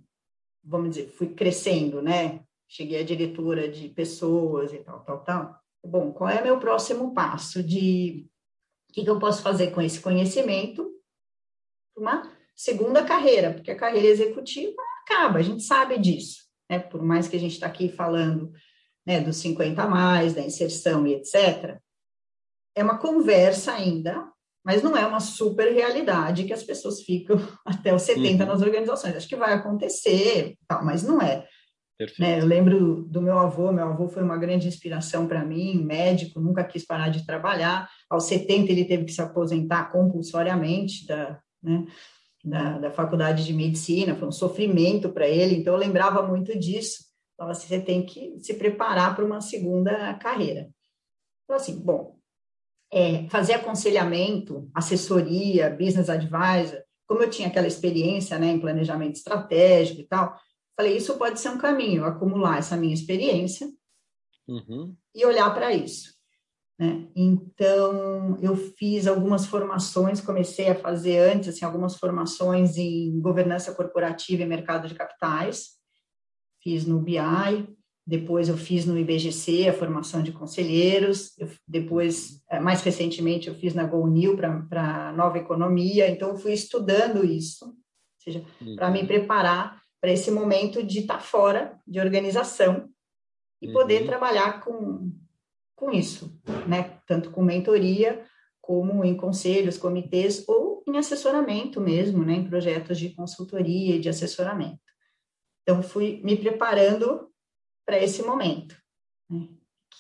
vamos 0.63 0.91
dizer, 0.91 1.09
fui 1.09 1.29
crescendo, 1.35 2.03
né? 2.03 2.45
Cheguei 2.69 3.01
a 3.01 3.05
diretora 3.05 3.69
de 3.69 3.89
pessoas 3.89 4.73
e 4.73 4.79
tal, 4.79 5.05
tal, 5.05 5.25
tal. 5.25 5.61
Bom, 5.85 6.13
qual 6.13 6.31
é 6.31 6.43
meu 6.43 6.59
próximo 6.59 7.13
passo 7.15 7.63
de 7.63 8.27
o 8.91 8.93
que, 8.93 9.05
que 9.05 9.11
eu 9.11 9.19
posso 9.19 9.43
fazer 9.43 9.71
com 9.71 9.81
esse 9.81 10.01
conhecimento? 10.01 10.91
Uma 11.97 12.31
segunda 12.55 13.05
carreira, 13.05 13.53
porque 13.53 13.71
a 13.71 13.77
carreira 13.77 14.07
executiva 14.07 14.77
acaba, 15.03 15.39
a 15.39 15.43
gente 15.43 15.63
sabe 15.63 15.99
disso, 15.99 16.45
né? 16.69 16.79
Por 16.79 17.03
mais 17.03 17.29
que 17.29 17.37
a 17.37 17.41
gente 17.41 17.53
está 17.53 17.67
aqui 17.67 17.89
falando 17.89 18.53
né, 19.07 19.21
dos 19.21 19.37
50 19.37 19.83
a 19.83 19.89
mais, 19.89 20.35
da 20.35 20.43
inserção 20.43 21.07
e 21.07 21.15
etc., 21.15 21.79
é 22.75 22.83
uma 22.83 22.99
conversa 22.99 23.73
ainda, 23.73 24.31
mas 24.65 24.83
não 24.83 24.97
é 24.97 25.07
uma 25.07 25.21
super 25.21 25.73
realidade 25.73 26.45
que 26.45 26.53
as 26.53 26.63
pessoas 26.63 27.03
ficam 27.03 27.37
até 27.67 27.95
os 27.95 28.03
70 28.03 28.43
uhum. 28.43 28.51
nas 28.51 28.63
organizações. 28.63 29.17
Acho 29.17 29.29
que 29.29 29.37
vai 29.37 29.53
acontecer, 29.55 30.57
tal, 30.67 30.85
mas 30.85 31.03
não 31.03 31.21
é. 31.21 31.47
Né? 32.19 32.41
Eu 32.41 32.47
lembro 32.47 33.05
do 33.05 33.21
meu 33.21 33.39
avô, 33.39 33.71
meu 33.71 33.85
avô 33.85 34.09
foi 34.09 34.23
uma 34.23 34.37
grande 34.37 34.67
inspiração 34.67 35.27
para 35.29 35.45
mim, 35.45 35.85
médico, 35.85 36.41
nunca 36.41 36.65
quis 36.65 36.85
parar 36.85 37.09
de 37.09 37.25
trabalhar. 37.25 37.89
Aos 38.11 38.25
70 38.25 38.73
ele 38.73 38.85
teve 38.85 39.05
que 39.05 39.13
se 39.13 39.23
aposentar 39.23 39.93
compulsoriamente 39.93 41.07
da, 41.07 41.41
né, 41.63 41.85
da, 42.45 42.79
da 42.79 42.91
faculdade 42.91 43.45
de 43.45 43.53
medicina, 43.53 44.17
foi 44.17 44.27
um 44.27 44.33
sofrimento 44.33 45.11
para 45.11 45.29
ele, 45.29 45.57
então 45.57 45.75
eu 45.75 45.79
lembrava 45.79 46.27
muito 46.27 46.59
disso. 46.59 47.05
Então, 47.35 47.49
assim, 47.49 47.69
você 47.69 47.81
tem 47.81 48.05
que 48.05 48.39
se 48.41 48.55
preparar 48.55 49.15
para 49.15 49.25
uma 49.25 49.41
segunda 49.41 50.15
carreira. 50.15 50.69
Então, 51.45 51.57
assim, 51.57 51.79
bom, 51.79 52.17
é, 52.93 53.27
fazer 53.31 53.55
aconselhamento, 53.55 54.71
assessoria, 54.75 55.71
business 55.71 56.11
advisor, 56.11 56.83
como 57.07 57.23
eu 57.23 57.31
tinha 57.31 57.49
aquela 57.49 57.67
experiência 57.67 58.39
né, 58.39 58.49
em 58.49 58.61
planejamento 58.61 59.17
estratégico 59.17 60.01
e 60.01 60.07
tal, 60.07 60.39
falei, 60.77 60.97
isso 60.97 61.17
pode 61.17 61.41
ser 61.41 61.49
um 61.49 61.59
caminho, 61.59 62.05
acumular 62.05 62.59
essa 62.59 62.77
minha 62.77 62.95
experiência 62.95 63.69
uhum. 64.47 64.95
e 65.15 65.25
olhar 65.25 65.53
para 65.55 65.73
isso. 65.73 66.13
Né? 66.79 67.09
Então, 67.15 68.39
eu 68.43 68.57
fiz 68.57 69.07
algumas 69.07 69.47
formações, 69.47 70.21
comecei 70.21 70.69
a 70.69 70.75
fazer 70.75 71.19
antes, 71.19 71.49
assim, 71.49 71.65
algumas 71.65 71.97
formações 71.97 72.77
em 72.77 73.21
governança 73.21 73.75
corporativa 73.75 74.43
e 74.43 74.47
mercado 74.47 74.89
de 74.89 74.95
capitais, 74.95 75.73
fiz 76.63 76.87
no 76.87 77.01
BI, 77.01 77.19
depois 78.07 78.49
eu 78.49 78.57
fiz 78.57 78.85
no 78.85 78.99
IBGC 78.99 79.69
a 79.69 79.73
formação 79.73 80.23
de 80.23 80.33
conselheiros, 80.33 81.39
eu, 81.39 81.49
depois, 81.67 82.43
eh, 82.51 82.59
mais 82.59 82.83
recentemente, 82.83 83.49
eu 83.49 83.55
fiz 83.55 83.75
na 83.75 83.85
GoNew 83.85 84.37
para 84.37 85.13
Nova 85.13 85.39
Economia, 85.39 86.11
então 86.11 86.37
fui 86.37 86.53
estudando 86.53 87.25
isso, 87.25 87.67
ou 87.67 87.75
seja, 88.19 88.45
uhum. 88.61 88.75
para 88.75 88.91
me 88.91 89.07
preparar 89.07 89.81
para 90.01 90.11
esse 90.11 90.33
momento 90.33 90.83
de 90.83 91.01
estar 91.01 91.19
tá 91.19 91.21
fora 91.21 91.81
de 91.87 92.01
organização 92.01 92.89
e 93.61 93.69
uhum. 93.69 93.73
poder 93.73 94.05
trabalhar 94.05 94.61
com, 94.65 95.13
com 95.77 95.93
isso, 95.93 96.37
né? 96.67 96.99
Tanto 97.07 97.31
com 97.31 97.41
mentoria, 97.41 98.25
como 98.61 99.05
em 99.05 99.17
conselhos, 99.17 99.79
comitês 99.79 100.45
ou 100.49 100.83
em 100.89 100.97
assessoramento 100.97 101.81
mesmo, 101.81 102.25
né? 102.25 102.35
Em 102.35 102.49
projetos 102.49 102.99
de 102.99 103.11
consultoria 103.11 103.95
e 103.95 104.01
de 104.01 104.09
assessoramento. 104.09 104.81
Então, 105.63 105.81
fui 105.85 106.21
me 106.25 106.37
preparando 106.37 107.32
para 107.87 107.99
esse 107.99 108.23
momento, 108.23 108.77
né? 109.29 109.49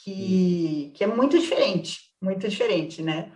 que, 0.02 0.92
que 0.94 1.04
é 1.04 1.06
muito 1.06 1.38
diferente, 1.38 1.98
muito 2.20 2.48
diferente, 2.48 3.02
né? 3.02 3.32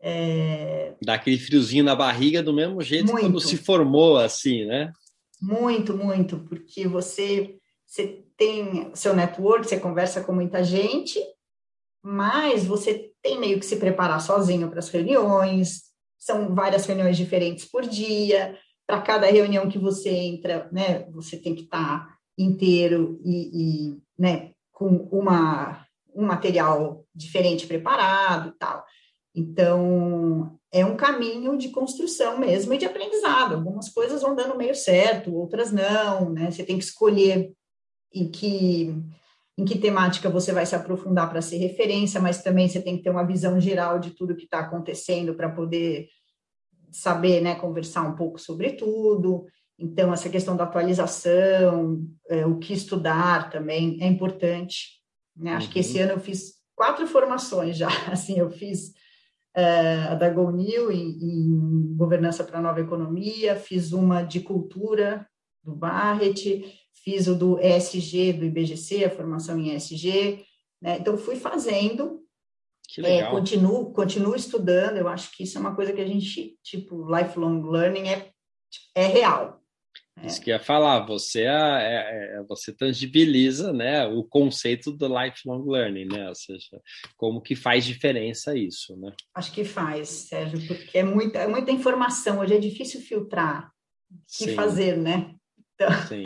É... 0.00 0.94
Dá 1.02 1.14
aquele 1.14 1.38
friozinho 1.38 1.84
na 1.84 1.94
barriga 1.94 2.42
do 2.42 2.52
mesmo 2.52 2.80
jeito 2.82 3.12
muito. 3.12 3.20
quando 3.20 3.40
se 3.40 3.56
formou, 3.56 4.16
assim, 4.18 4.64
né? 4.64 4.92
Muito, 5.40 5.96
muito, 5.96 6.38
porque 6.40 6.86
você, 6.86 7.56
você 7.86 8.24
tem 8.36 8.90
seu 8.94 9.14
network, 9.14 9.66
você 9.66 9.78
conversa 9.78 10.22
com 10.22 10.32
muita 10.32 10.62
gente, 10.64 11.20
mas 12.02 12.64
você 12.64 13.12
tem 13.22 13.38
meio 13.38 13.58
que 13.58 13.66
se 13.66 13.76
preparar 13.76 14.20
sozinho 14.20 14.68
para 14.68 14.80
as 14.80 14.88
reuniões, 14.88 15.82
são 16.18 16.54
várias 16.54 16.84
reuniões 16.86 17.16
diferentes 17.16 17.64
por 17.64 17.82
dia, 17.82 18.58
para 18.86 19.00
cada 19.00 19.26
reunião 19.26 19.68
que 19.68 19.78
você 19.78 20.10
entra, 20.10 20.68
né, 20.72 21.08
você 21.10 21.36
tem 21.36 21.54
que 21.54 21.62
estar 21.62 22.06
tá 22.06 22.18
inteiro 22.36 23.20
e, 23.24 23.50
e 23.92 24.02
né, 24.18 24.52
com 24.72 25.08
uma, 25.12 25.86
um 26.14 26.24
material 26.24 27.04
diferente 27.14 27.66
preparado 27.66 28.50
e 28.50 28.58
tal. 28.58 28.84
Então, 29.34 30.58
é 30.70 30.84
um 30.84 30.96
caminho 30.96 31.56
de 31.56 31.70
construção 31.70 32.38
mesmo 32.38 32.74
e 32.74 32.78
de 32.78 32.84
aprendizado. 32.84 33.54
Algumas 33.54 33.88
coisas 33.88 34.22
vão 34.22 34.34
dando 34.34 34.56
meio 34.56 34.74
certo, 34.74 35.34
outras 35.34 35.72
não, 35.72 36.30
né? 36.30 36.50
Você 36.50 36.64
tem 36.64 36.78
que 36.78 36.84
escolher 36.84 37.52
em 38.14 38.30
que, 38.30 38.94
em 39.56 39.64
que 39.64 39.78
temática 39.78 40.28
você 40.28 40.52
vai 40.52 40.66
se 40.66 40.74
aprofundar 40.74 41.30
para 41.30 41.40
ser 41.40 41.56
referência, 41.56 42.20
mas 42.20 42.42
também 42.42 42.68
você 42.68 42.80
tem 42.80 42.96
que 42.96 43.02
ter 43.02 43.10
uma 43.10 43.26
visão 43.26 43.58
geral 43.60 43.98
de 43.98 44.10
tudo 44.10 44.36
que 44.36 44.44
está 44.44 44.60
acontecendo 44.60 45.34
para 45.34 45.48
poder 45.50 46.08
saber, 46.90 47.40
né, 47.40 47.54
conversar 47.54 48.02
um 48.02 48.14
pouco 48.14 48.38
sobre 48.38 48.72
tudo. 48.72 49.46
Então, 49.78 50.12
essa 50.12 50.28
questão 50.28 50.56
da 50.56 50.64
atualização, 50.64 52.04
é, 52.28 52.46
o 52.46 52.58
que 52.58 52.72
estudar 52.72 53.50
também 53.50 53.98
é 54.00 54.06
importante. 54.06 55.00
Né? 55.36 55.52
Acho 55.52 55.66
uhum. 55.66 55.72
que 55.72 55.78
esse 55.80 55.98
uhum. 55.98 56.04
ano 56.04 56.12
eu 56.12 56.20
fiz 56.20 56.54
quatro 56.74 57.06
formações 57.06 57.76
já. 57.76 57.88
Assim, 58.10 58.38
eu 58.38 58.50
fiz 58.50 58.92
é, 59.54 60.04
a 60.08 60.14
da 60.14 60.30
GoNew 60.30 60.90
em, 60.90 61.18
em 61.18 61.96
governança 61.96 62.44
para 62.44 62.58
a 62.58 62.62
nova 62.62 62.80
economia, 62.80 63.56
fiz 63.56 63.92
uma 63.92 64.22
de 64.22 64.40
cultura 64.40 65.26
do 65.62 65.74
Barrett, 65.74 66.64
fiz 67.04 67.26
o 67.26 67.34
do 67.34 67.58
ESG 67.58 68.32
do 68.32 68.44
IBGC, 68.44 69.04
a 69.04 69.10
formação 69.10 69.58
em 69.58 69.74
ESG, 69.74 70.44
né? 70.80 70.98
então 70.98 71.16
fui 71.16 71.36
fazendo, 71.36 72.20
é, 72.98 73.24
continuo, 73.30 73.92
continuo 73.92 74.34
estudando, 74.34 74.96
eu 74.96 75.08
acho 75.08 75.30
que 75.32 75.44
isso 75.44 75.56
é 75.56 75.60
uma 75.60 75.74
coisa 75.74 75.92
que 75.92 76.00
a 76.00 76.06
gente, 76.06 76.58
tipo, 76.62 77.06
lifelong 77.14 77.62
learning 77.62 78.08
é, 78.08 78.30
é 78.94 79.06
real. 79.06 79.61
Isso 80.22 80.40
que 80.40 80.50
ia 80.50 80.60
falar, 80.60 81.06
você, 81.06 81.42
é, 81.42 81.46
é, 81.46 82.36
é, 82.36 82.42
você 82.46 82.72
tangibiliza 82.72 83.72
né, 83.72 84.06
o 84.06 84.22
conceito 84.22 84.92
do 84.92 85.08
lifelong 85.08 85.64
learning, 85.66 86.04
né? 86.04 86.28
Ou 86.28 86.34
seja, 86.34 86.80
como 87.16 87.40
que 87.40 87.56
faz 87.56 87.84
diferença 87.84 88.56
isso, 88.56 88.96
né? 88.96 89.12
Acho 89.34 89.52
que 89.52 89.64
faz, 89.64 90.08
Sérgio, 90.08 90.64
porque 90.66 90.98
é 90.98 91.02
muita, 91.02 91.38
é 91.38 91.48
muita 91.48 91.70
informação, 91.70 92.40
hoje 92.40 92.54
é 92.54 92.58
difícil 92.58 93.00
filtrar 93.00 93.72
o 94.10 94.16
que 94.26 94.50
Sim. 94.50 94.54
fazer, 94.54 94.96
né? 94.96 95.34
Então... 95.74 95.88
Sim. 96.06 96.22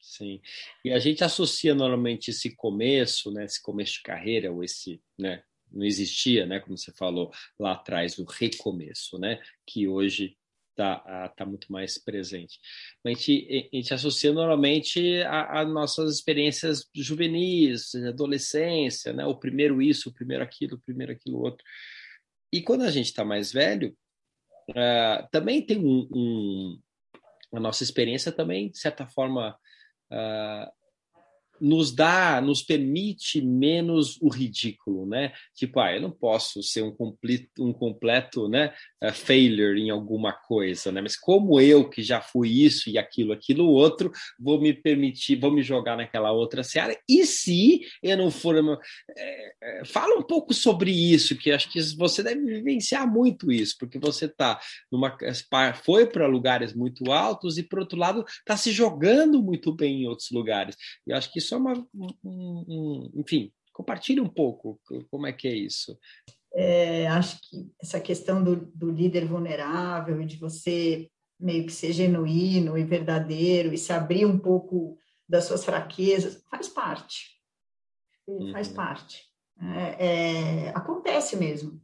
Sim. 0.00 0.40
E 0.84 0.92
a 0.92 0.98
gente 0.98 1.22
associa 1.22 1.74
normalmente 1.74 2.30
esse 2.30 2.54
começo, 2.56 3.30
né, 3.30 3.44
esse 3.44 3.62
começo 3.62 3.94
de 3.94 4.02
carreira, 4.02 4.52
ou 4.52 4.64
esse, 4.64 5.00
né, 5.18 5.42
não 5.70 5.84
existia, 5.86 6.44
né, 6.44 6.60
como 6.60 6.76
você 6.76 6.92
falou 6.92 7.30
lá 7.58 7.72
atrás, 7.72 8.18
o 8.18 8.24
recomeço, 8.24 9.18
né, 9.18 9.40
que 9.66 9.86
hoje 9.86 10.36
está 10.82 11.28
tá 11.36 11.46
muito 11.46 11.70
mais 11.70 11.98
presente. 11.98 12.58
A 13.04 13.08
gente, 13.08 13.70
a 13.72 13.76
gente 13.76 13.94
associa 13.94 14.32
normalmente 14.32 15.22
a, 15.22 15.64
nossas 15.64 16.14
experiências 16.14 16.88
juvenis, 16.94 17.94
adolescência, 17.94 19.12
né? 19.12 19.24
o 19.26 19.38
primeiro 19.38 19.80
isso, 19.80 20.08
o 20.08 20.14
primeiro 20.14 20.42
aquilo, 20.42 20.76
o 20.76 20.80
primeiro 20.80 21.12
aquilo 21.12 21.40
outro. 21.40 21.64
E 22.52 22.62
quando 22.62 22.82
a 22.82 22.90
gente 22.90 23.06
está 23.06 23.24
mais 23.24 23.52
velho, 23.52 23.96
uh, 24.70 25.28
também 25.30 25.64
tem 25.64 25.78
um, 25.78 26.08
um, 26.12 26.80
A 27.54 27.60
nossa 27.60 27.82
experiência 27.82 28.30
também, 28.30 28.70
de 28.70 28.78
certa 28.78 29.06
forma, 29.06 29.56
uh, 30.12 30.81
nos 31.62 31.94
dá, 31.94 32.40
nos 32.40 32.60
permite 32.60 33.40
menos 33.40 34.20
o 34.20 34.28
ridículo, 34.28 35.06
né? 35.06 35.32
Tipo, 35.54 35.78
ah, 35.78 35.94
eu 35.94 36.02
não 36.02 36.10
posso 36.10 36.60
ser 36.60 36.82
um 36.82 36.90
completo, 36.90 37.64
um 37.64 37.72
completo, 37.72 38.48
né, 38.48 38.74
uh, 39.02 39.12
failure 39.12 39.80
em 39.80 39.88
alguma 39.88 40.32
coisa, 40.32 40.90
né? 40.90 41.00
Mas 41.00 41.16
como 41.16 41.60
eu 41.60 41.88
que 41.88 42.02
já 42.02 42.20
fui 42.20 42.50
isso 42.50 42.90
e 42.90 42.98
aquilo, 42.98 43.32
aquilo 43.32 43.68
outro, 43.68 44.10
vou 44.38 44.60
me 44.60 44.72
permitir, 44.72 45.36
vou 45.36 45.52
me 45.52 45.62
jogar 45.62 45.96
naquela 45.96 46.32
outra 46.32 46.64
seara. 46.64 46.98
E 47.08 47.24
se 47.24 47.82
eu 48.02 48.16
não 48.16 48.30
for, 48.30 48.56
é, 49.16 49.52
é, 49.62 49.84
fala 49.84 50.18
um 50.18 50.22
pouco 50.22 50.52
sobre 50.52 50.90
isso, 50.90 51.36
que 51.36 51.52
acho 51.52 51.70
que 51.70 51.80
você 51.96 52.24
deve 52.24 52.44
vivenciar 52.44 53.10
muito 53.10 53.52
isso, 53.52 53.76
porque 53.78 54.00
você 54.00 54.26
tá 54.26 54.60
numa 54.90 55.16
foi 55.84 56.06
para 56.06 56.26
lugares 56.26 56.74
muito 56.74 57.12
altos 57.12 57.56
e 57.56 57.62
por 57.62 57.78
outro 57.78 57.98
lado 57.98 58.24
está 58.26 58.56
se 58.56 58.72
jogando 58.72 59.40
muito 59.40 59.72
bem 59.72 60.02
em 60.02 60.06
outros 60.08 60.30
lugares. 60.32 60.76
E 61.06 61.12
acho 61.12 61.32
que 61.32 61.38
isso 61.38 61.51
é 61.54 61.58
uma. 61.58 61.72
Um, 61.94 62.64
um, 62.68 63.10
enfim, 63.14 63.52
compartilhe 63.72 64.20
um 64.20 64.28
pouco 64.28 64.80
como 65.10 65.26
é 65.26 65.32
que 65.32 65.48
é 65.48 65.54
isso. 65.54 65.98
É, 66.54 67.06
acho 67.08 67.40
que 67.40 67.70
essa 67.80 67.98
questão 67.98 68.42
do, 68.42 68.56
do 68.74 68.90
líder 68.90 69.24
vulnerável 69.24 70.20
e 70.20 70.26
de 70.26 70.36
você 70.36 71.10
meio 71.40 71.66
que 71.66 71.72
ser 71.72 71.92
genuíno 71.92 72.76
e 72.76 72.84
verdadeiro 72.84 73.72
e 73.72 73.78
se 73.78 73.92
abrir 73.92 74.26
um 74.26 74.38
pouco 74.38 74.96
das 75.28 75.44
suas 75.44 75.64
fraquezas 75.64 76.42
faz 76.50 76.68
parte. 76.68 77.40
Faz 78.52 78.68
uhum. 78.68 78.74
parte. 78.74 79.22
É, 79.60 80.06
é, 80.06 80.68
acontece 80.70 81.36
mesmo. 81.36 81.80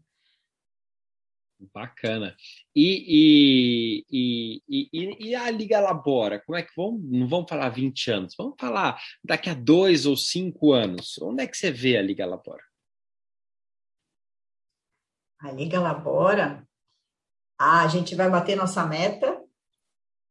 Bacana. 1.75 2.37
E, 2.75 4.05
e, 4.11 4.91
e, 4.91 5.29
e, 5.29 5.35
a 5.35 5.51
Liga 5.51 5.81
Labora? 5.81 6.41
Como 6.41 6.57
é 6.57 6.63
que 6.63 6.73
vamos? 6.77 7.03
Não 7.05 7.29
vamos 7.29 7.49
falar 7.49 7.69
20 7.69 8.11
anos, 8.11 8.35
vamos 8.37 8.55
falar 8.59 9.01
daqui 9.25 9.51
a 9.51 9.55
dois 9.55 10.07
ou 10.07 10.17
cinco 10.17 10.73
anos. 10.73 11.19
Onde 11.19 11.43
é 11.43 11.47
que 11.47 11.57
você 11.57 11.71
vê 11.71 11.97
a 11.97 12.03
Liga 12.03 12.25
Labora? 12.25 12.63
A 15.41 15.53
Liga 15.53 15.81
Labora, 15.81 16.67
ah, 17.59 17.83
a 17.83 17.89
gente 17.89 18.15
vai 18.15 18.31
bater 18.31 18.57
nossa 18.57 18.87
meta 18.87 19.41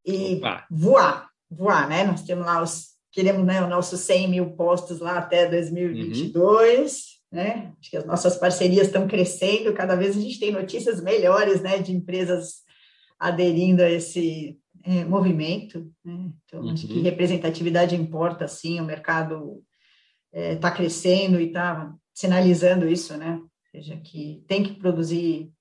e 0.06 0.36
Opa. 0.36 0.66
voar, 0.70 1.30
voar, 1.50 1.90
né? 1.90 2.06
Nós 2.06 2.24
temos 2.24 2.46
lá 2.46 2.62
os 2.62 2.98
queremos 3.18 3.44
né, 3.46 3.64
os 3.64 3.70
nossos 3.70 4.00
100 4.02 4.28
mil 4.28 4.52
postos 4.52 5.00
lá 5.00 5.18
até 5.18 5.50
2022, 5.50 6.92
uhum. 6.92 7.17
Né? 7.32 7.74
Acho 7.80 7.90
que 7.90 7.98
as 7.98 8.06
nossas 8.06 8.38
parcerias 8.38 8.88
estão 8.88 9.08
crescendo, 9.08 9.74
cada 9.74 9.96
vez 9.96 10.16
a 10.18 10.22
gente 10.22 10.40
tem 10.40 10.52
notícias 10.52 11.02
melhores, 11.02 11.62
né, 11.62 11.80
de 11.80 11.92
empresas 11.92 12.66
aderindo 13.20 13.82
a 13.82 13.90
esse 13.90 14.60
é, 14.84 15.04
movimento, 15.04 15.92
né? 16.04 16.32
Então, 16.46 16.62
uhum. 16.62 16.72
acho 16.72 16.88
que 16.88 16.94
uhum. 16.94 17.04
representatividade 17.04 17.96
importa, 17.96 18.48
sim, 18.48 18.80
o 18.80 18.86
mercado 18.86 19.64
está 20.32 20.70
é, 20.70 20.76
crescendo 20.76 21.40
e 21.40 21.48
está 21.48 21.94
sinalizando 22.14 22.88
isso, 22.88 23.18
né? 23.18 23.36
Ou 23.36 23.50
seja, 23.72 23.98
que 23.98 24.44
tem 24.48 24.64
que 24.64 24.76
produzir, 24.76 25.52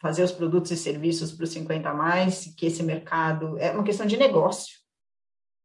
fazer 0.00 0.22
os 0.22 0.32
produtos 0.32 0.70
e 0.70 0.76
serviços 0.76 1.32
para 1.32 1.44
os 1.44 1.50
50 1.50 1.90
a 1.90 1.94
mais, 1.94 2.54
que 2.56 2.66
esse 2.66 2.82
mercado 2.82 3.58
é 3.58 3.70
uma 3.72 3.84
questão 3.84 4.06
de 4.06 4.16
negócio, 4.16 4.78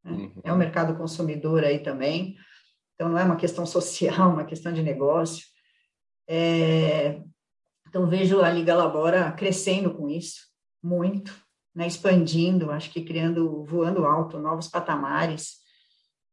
né? 0.04 0.12
Uhum. 0.12 0.42
É 0.44 0.54
um 0.54 0.58
mercado 0.58 0.96
consumidor 0.98 1.64
aí 1.64 1.80
também. 1.80 2.36
Então, 2.96 3.10
não 3.10 3.20
é 3.20 3.24
uma 3.24 3.36
questão 3.36 3.66
social, 3.66 4.32
uma 4.32 4.46
questão 4.46 4.74
de 4.74 4.82
negócio. 4.82 5.46
É, 6.28 7.22
então, 7.88 8.08
vejo 8.08 8.42
a 8.42 8.50
Liga 8.50 8.76
Labora 8.76 9.32
crescendo 9.32 9.94
com 9.94 10.10
isso, 10.10 10.48
muito, 10.84 11.34
né, 11.74 11.86
expandindo, 11.86 12.72
acho 12.72 12.90
que 12.92 13.04
criando, 13.04 13.64
voando 13.64 14.06
alto, 14.06 14.40
novos 14.40 14.68
patamares 14.68 15.58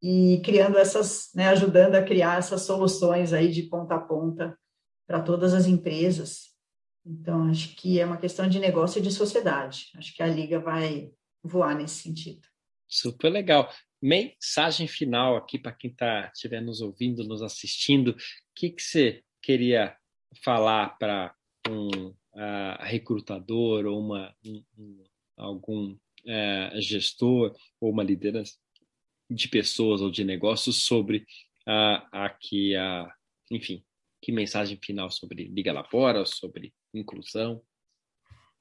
e 0.02 0.40
criando 0.44 0.78
essas, 0.78 1.30
né, 1.34 1.48
ajudando 1.48 1.94
a 1.94 2.02
criar 2.02 2.38
essas 2.38 2.62
soluções 2.62 3.32
aí 3.32 3.50
de 3.50 3.64
ponta 3.64 3.94
a 3.94 4.00
ponta 4.00 4.58
para 5.06 5.20
todas 5.20 5.52
as 5.54 5.66
empresas. 5.66 6.52
Então, 7.04 7.48
acho 7.48 7.76
que 7.76 8.00
é 8.00 8.06
uma 8.06 8.16
questão 8.16 8.48
de 8.48 8.58
negócio 8.58 8.98
e 8.98 9.02
de 9.02 9.10
sociedade. 9.10 9.86
Acho 9.96 10.14
que 10.14 10.22
a 10.22 10.26
Liga 10.26 10.58
vai 10.58 11.12
voar 11.42 11.74
nesse 11.74 12.02
sentido. 12.02 12.46
Super 12.88 13.30
legal. 13.30 13.68
Mensagem 14.02 14.88
final 14.88 15.36
aqui 15.36 15.58
para 15.58 15.70
quem 15.70 15.90
está 15.90 16.28
estiver 16.34 16.60
nos 16.60 16.80
ouvindo, 16.80 17.22
nos 17.22 17.40
assistindo. 17.40 18.08
O 18.10 18.16
que, 18.56 18.70
que 18.70 18.82
você 18.82 19.22
queria 19.40 19.96
falar 20.42 20.98
para 20.98 21.32
um 21.68 22.08
uh, 22.08 22.76
recrutador 22.80 23.86
ou 23.86 24.00
uma, 24.00 24.34
um, 24.44 24.64
um, 24.76 25.04
algum 25.36 25.92
uh, 25.92 26.80
gestor 26.80 27.56
ou 27.80 27.92
uma 27.92 28.02
liderança 28.02 28.56
de 29.30 29.46
pessoas 29.48 30.00
ou 30.00 30.10
de 30.10 30.24
negócios 30.24 30.82
sobre 30.82 31.18
uh, 31.68 32.04
aqui 32.10 32.74
a, 32.74 33.08
enfim, 33.52 33.84
que 34.20 34.32
mensagem 34.32 34.78
final 34.82 35.10
sobre 35.10 35.44
Liga 35.44 35.72
Labora, 35.72 36.26
sobre 36.26 36.74
inclusão 36.92 37.62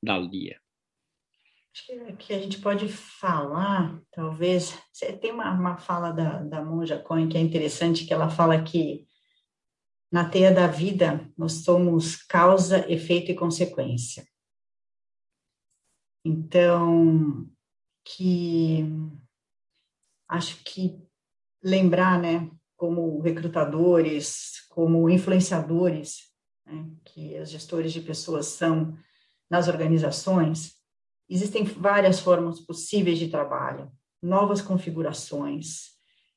da 0.03 0.19
LIA? 0.19 0.61
Acho 1.73 1.85
que, 1.85 2.13
que 2.17 2.33
a 2.33 2.39
gente 2.39 2.59
pode 2.59 2.89
falar, 2.89 3.97
talvez, 4.11 4.77
tem 5.21 5.31
uma, 5.31 5.51
uma 5.53 5.77
fala 5.77 6.11
da, 6.11 6.43
da 6.43 6.63
Monja 6.63 6.99
Cohen 6.99 7.29
que 7.29 7.37
é 7.37 7.41
interessante, 7.41 8.05
que 8.05 8.13
ela 8.13 8.29
fala 8.29 8.61
que 8.61 9.07
na 10.11 10.29
teia 10.29 10.53
da 10.53 10.67
vida 10.67 11.31
nós 11.37 11.63
somos 11.63 12.17
causa, 12.17 12.85
efeito 12.91 13.31
e 13.31 13.35
consequência. 13.35 14.27
Então, 16.25 17.49
que 18.03 18.85
acho 20.27 20.61
que 20.65 21.01
lembrar, 21.63 22.19
né, 22.19 22.51
como 22.75 23.21
recrutadores, 23.21 24.65
como 24.69 25.09
influenciadores, 25.09 26.33
né, 26.65 26.89
que 27.05 27.39
os 27.39 27.49
gestores 27.49 27.93
de 27.93 28.01
pessoas 28.01 28.47
são 28.47 28.97
nas 29.49 29.69
organizações, 29.69 30.80
Existem 31.31 31.63
várias 31.63 32.19
formas 32.19 32.59
possíveis 32.59 33.17
de 33.17 33.29
trabalho, 33.29 33.89
novas 34.21 34.61
configurações. 34.61 35.91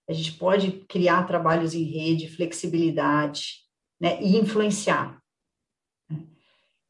A 0.09 0.12
gente 0.12 0.35
pode 0.35 0.70
criar 0.88 1.26
trabalhos 1.26 1.74
em 1.74 1.83
rede, 1.83 2.28
flexibilidade, 2.28 3.64
né, 4.00 4.22
e 4.22 4.37
influenciar 4.37 5.20
né, 6.09 6.24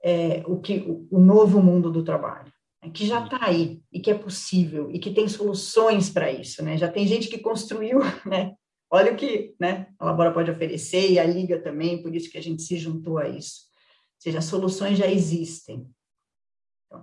é, 0.05 0.43
o 0.47 0.61
que 0.61 0.81
o, 0.81 1.09
o, 1.11 1.19
novo 1.19 1.63
mundo 1.63 1.91
do 1.91 2.05
trabalho, 2.05 2.53
né, 2.83 2.91
que 2.91 3.07
já 3.07 3.25
está 3.25 3.39
aí 3.41 3.81
e 3.91 3.99
que 4.01 4.11
é 4.11 4.19
possível 4.19 4.91
e 4.91 4.99
que 4.99 5.11
tem 5.11 5.27
soluções 5.27 6.11
para 6.11 6.31
isso, 6.31 6.63
né? 6.63 6.77
Já 6.77 6.91
tem 6.91 7.07
gente 7.07 7.29
que 7.29 7.39
construiu, 7.39 8.01
né? 8.27 8.55
Olha 8.91 9.15
o 9.15 9.17
que, 9.17 9.55
né? 9.59 9.87
A 9.99 10.05
Labora 10.05 10.31
pode 10.31 10.51
oferecer 10.51 11.11
e 11.11 11.19
a 11.19 11.25
Liga 11.25 11.59
também, 11.59 12.03
por 12.03 12.15
isso 12.15 12.31
que 12.31 12.37
a 12.37 12.43
gente 12.43 12.63
se 12.63 12.77
juntou 12.77 13.17
a 13.17 13.27
isso. 13.27 13.63
Ou 14.17 14.21
seja, 14.21 14.39
as 14.41 14.45
soluções 14.45 14.99
já 14.99 15.11
existem. 15.11 15.89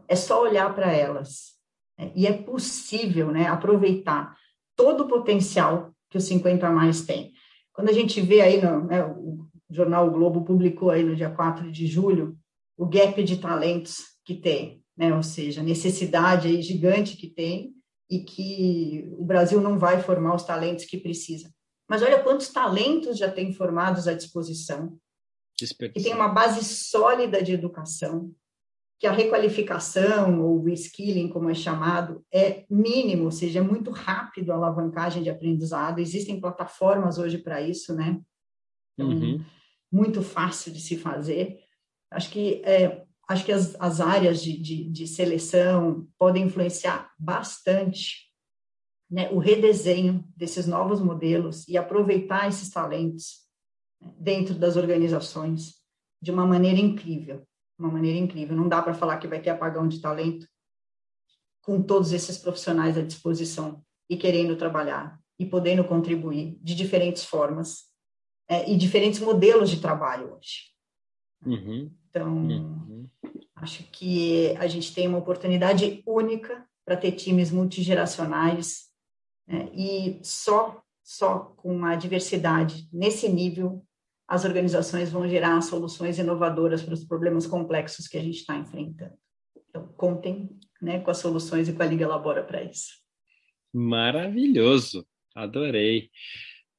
É 0.08 0.16
só 0.16 0.42
olhar 0.42 0.74
para 0.74 0.92
elas. 0.92 1.54
Né? 1.98 2.12
E 2.16 2.28
é 2.28 2.34
possível 2.34 3.32
né, 3.32 3.48
aproveitar 3.48 4.36
todo 4.76 5.04
o 5.04 5.08
potencial 5.08 5.94
que 6.10 6.18
o 6.18 6.22
50 6.22 6.68
a 6.68 6.72
mais 6.72 7.06
tem. 7.06 7.34
Quando 7.74 7.90
a 7.90 7.94
gente 7.94 8.20
vê 8.22 8.42
aí, 8.42 8.62
no, 8.62 8.86
né, 8.86 9.06
o 9.06 9.48
jornal 9.70 10.08
o 10.08 10.12
Globo 10.12 10.44
publicou 10.44 10.90
aí 10.90 11.04
no 11.04 11.16
dia 11.16 11.30
4 11.30 11.72
de 11.72 11.88
julho 11.88 12.38
o 12.78 12.86
gap 12.86 13.24
de 13.24 13.38
talentos 13.38 14.00
que 14.26 14.36
tem, 14.36 14.84
né? 14.98 15.16
ou 15.16 15.24
seja, 15.24 15.62
a 15.62 15.64
necessidade 15.64 16.48
aí 16.48 16.62
gigante 16.62 17.16
que 17.16 17.28
tem 17.28 17.74
e 18.10 18.20
que 18.20 19.08
o 19.18 19.24
Brasil 19.24 19.62
não 19.62 19.80
vai 19.80 20.02
formar 20.02 20.36
os 20.36 20.44
talentos 20.44 20.86
que 20.86 20.98
precisa. 20.98 21.50
Mas 21.90 22.02
olha 22.02 22.24
quantos 22.24 22.50
talentos 22.50 23.18
já 23.18 23.30
tem 23.30 23.54
formados 23.54 24.08
à 24.08 24.14
disposição, 24.14 24.98
que 25.94 26.02
tem 26.02 26.14
uma 26.14 26.30
base 26.30 26.64
sólida 26.64 27.42
de 27.42 27.54
educação, 27.54 28.34
que 29.02 29.08
a 29.08 29.12
requalificação 29.12 30.44
ou 30.44 30.62
reskilling, 30.62 31.28
como 31.28 31.50
é 31.50 31.56
chamado, 31.56 32.24
é 32.32 32.68
mínimo, 32.70 33.24
ou 33.24 33.32
seja, 33.32 33.58
é 33.58 33.62
muito 33.64 33.90
rápido 33.90 34.52
a 34.52 34.56
alavancagem 34.56 35.24
de 35.24 35.30
aprendizado. 35.32 35.98
Existem 35.98 36.40
plataformas 36.40 37.18
hoje 37.18 37.40
para 37.40 37.60
isso, 37.60 37.96
né? 37.96 38.22
Então, 38.94 39.10
uhum. 39.10 39.44
muito 39.92 40.22
fácil 40.22 40.72
de 40.72 40.80
se 40.80 40.98
fazer. 40.98 41.62
Acho 42.12 42.30
que 42.30 42.62
é, 42.64 43.04
acho 43.28 43.44
que 43.44 43.52
as, 43.52 43.76
as 43.80 44.00
áreas 44.00 44.40
de, 44.40 44.56
de, 44.56 44.88
de, 44.92 45.08
seleção 45.08 46.08
podem 46.16 46.44
influenciar 46.44 47.12
bastante 47.18 48.30
né, 49.10 49.32
o 49.32 49.40
redesenho 49.40 50.24
desses 50.38 50.68
novos 50.68 51.02
modelos 51.02 51.68
e 51.68 51.76
aproveitar 51.76 52.48
esses 52.48 52.70
talentos 52.70 53.40
né, 54.00 54.14
dentro 54.20 54.54
das 54.54 54.76
organizações 54.76 55.82
de 56.22 56.30
uma 56.30 56.46
maneira 56.46 56.80
incrível 56.80 57.44
uma 57.82 57.92
maneira 57.92 58.18
incrível. 58.18 58.56
Não 58.56 58.70
dá 58.70 58.82
para 58.82 58.94
falar 58.94 59.18
que 59.18 59.28
vai 59.28 59.42
ter 59.42 59.50
apagão 59.50 59.88
de 59.88 60.00
talento 60.00 60.48
com 61.62 61.82
todos 61.82 62.12
esses 62.12 62.38
profissionais 62.38 62.98
à 62.98 63.02
disposição 63.02 63.84
e 64.10 64.18
querendo 64.18 64.56
trabalhar 64.56 65.20
e 65.40 65.46
podendo 65.46 65.84
contribuir 65.84 66.58
de 66.62 66.76
diferentes 66.76 67.26
formas 67.26 67.86
é, 68.48 68.70
e 68.70 68.78
diferentes 68.78 69.20
modelos 69.20 69.70
de 69.70 69.80
trabalho 69.80 70.36
hoje. 70.36 70.72
Uhum. 71.46 71.92
Então, 72.10 72.36
uhum. 72.36 73.10
acho 73.56 73.84
que 73.92 74.56
a 74.58 74.68
gente 74.68 74.94
tem 74.94 75.08
uma 75.08 75.18
oportunidade 75.18 76.04
única 76.06 76.66
para 76.86 76.98
ter 76.98 77.14
times 77.14 77.52
multigeracionais 77.52 78.90
né, 79.48 79.70
e 79.74 80.20
só 80.24 80.84
só 81.04 81.40
com 81.58 81.84
a 81.84 81.96
diversidade 81.96 82.88
nesse 82.94 83.28
nível 83.28 83.86
as 84.32 84.46
organizações 84.46 85.12
vão 85.12 85.28
gerar 85.28 85.60
soluções 85.60 86.18
inovadoras 86.18 86.82
para 86.82 86.94
os 86.94 87.04
problemas 87.04 87.46
complexos 87.46 88.08
que 88.08 88.18
a 88.18 88.22
gente 88.22 88.38
está 88.38 88.56
enfrentando. 88.56 89.14
Então, 89.70 89.86
contem 89.98 90.58
né, 90.82 91.02
com 91.02 91.12
as 91.12 91.18
soluções 91.18 91.68
e 91.68 91.74
com 91.74 91.84
a 91.84 91.86
Liga 91.86 92.08
Labora 92.08 92.42
para 92.42 92.64
isso. 92.64 92.94
Maravilhoso, 93.74 95.06
adorei. 95.36 96.10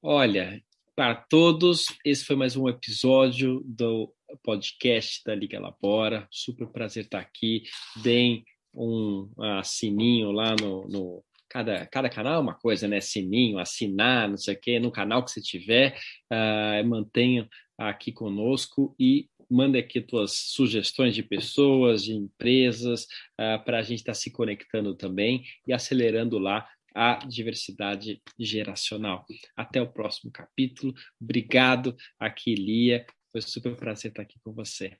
Olha, 0.02 0.62
para 0.96 1.14
todos, 1.14 1.88
esse 2.02 2.24
foi 2.24 2.36
mais 2.36 2.56
um 2.56 2.70
episódio 2.70 3.60
do 3.66 4.10
podcast 4.42 5.22
da 5.22 5.34
Liga 5.34 5.60
Labora. 5.60 6.26
Super 6.30 6.68
prazer 6.68 7.04
estar 7.04 7.20
aqui. 7.20 7.64
Deem 8.02 8.46
um 8.72 9.30
uh, 9.36 9.62
sininho 9.62 10.32
lá 10.32 10.56
no, 10.58 10.88
no 10.88 11.22
cada, 11.52 11.86
cada 11.86 12.08
canal 12.08 12.36
é 12.36 12.38
uma 12.38 12.54
coisa, 12.54 12.88
né? 12.88 12.98
Sininho, 12.98 13.58
assinar, 13.58 14.26
não 14.26 14.38
sei 14.38 14.54
o 14.54 14.58
quê, 14.58 14.80
no 14.80 14.90
canal 14.90 15.22
que 15.22 15.30
você 15.30 15.42
tiver, 15.42 15.98
uh, 16.32 16.88
mantenha 16.88 17.46
aqui 17.76 18.10
conosco 18.10 18.96
e 18.98 19.28
manda 19.50 19.78
aqui 19.78 20.00
tuas 20.00 20.32
sugestões 20.32 21.14
de 21.14 21.22
pessoas, 21.22 22.02
de 22.02 22.14
empresas, 22.14 23.04
uh, 23.38 23.62
para 23.66 23.80
a 23.80 23.82
gente 23.82 23.98
estar 23.98 24.12
tá 24.12 24.14
se 24.14 24.30
conectando 24.30 24.94
também 24.94 25.44
e 25.66 25.74
acelerando 25.74 26.38
lá 26.38 26.66
a 26.94 27.16
diversidade 27.26 28.22
geracional. 28.38 29.26
Até 29.54 29.82
o 29.82 29.92
próximo 29.92 30.32
capítulo. 30.32 30.94
Obrigado 31.20 31.94
aqui, 32.18 32.54
Lia. 32.54 33.04
Foi 33.30 33.42
super 33.42 33.76
prazer 33.76 34.10
estar 34.10 34.22
aqui 34.22 34.38
com 34.42 34.54
você. 34.54 34.96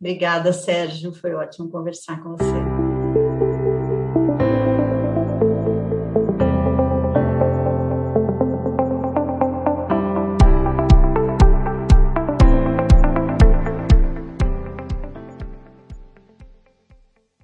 Obrigada, 0.00 0.50
Sérgio. 0.50 1.12
Foi 1.12 1.34
ótimo 1.34 1.70
conversar 1.70 2.22
com 2.22 2.36
você. 2.36 2.77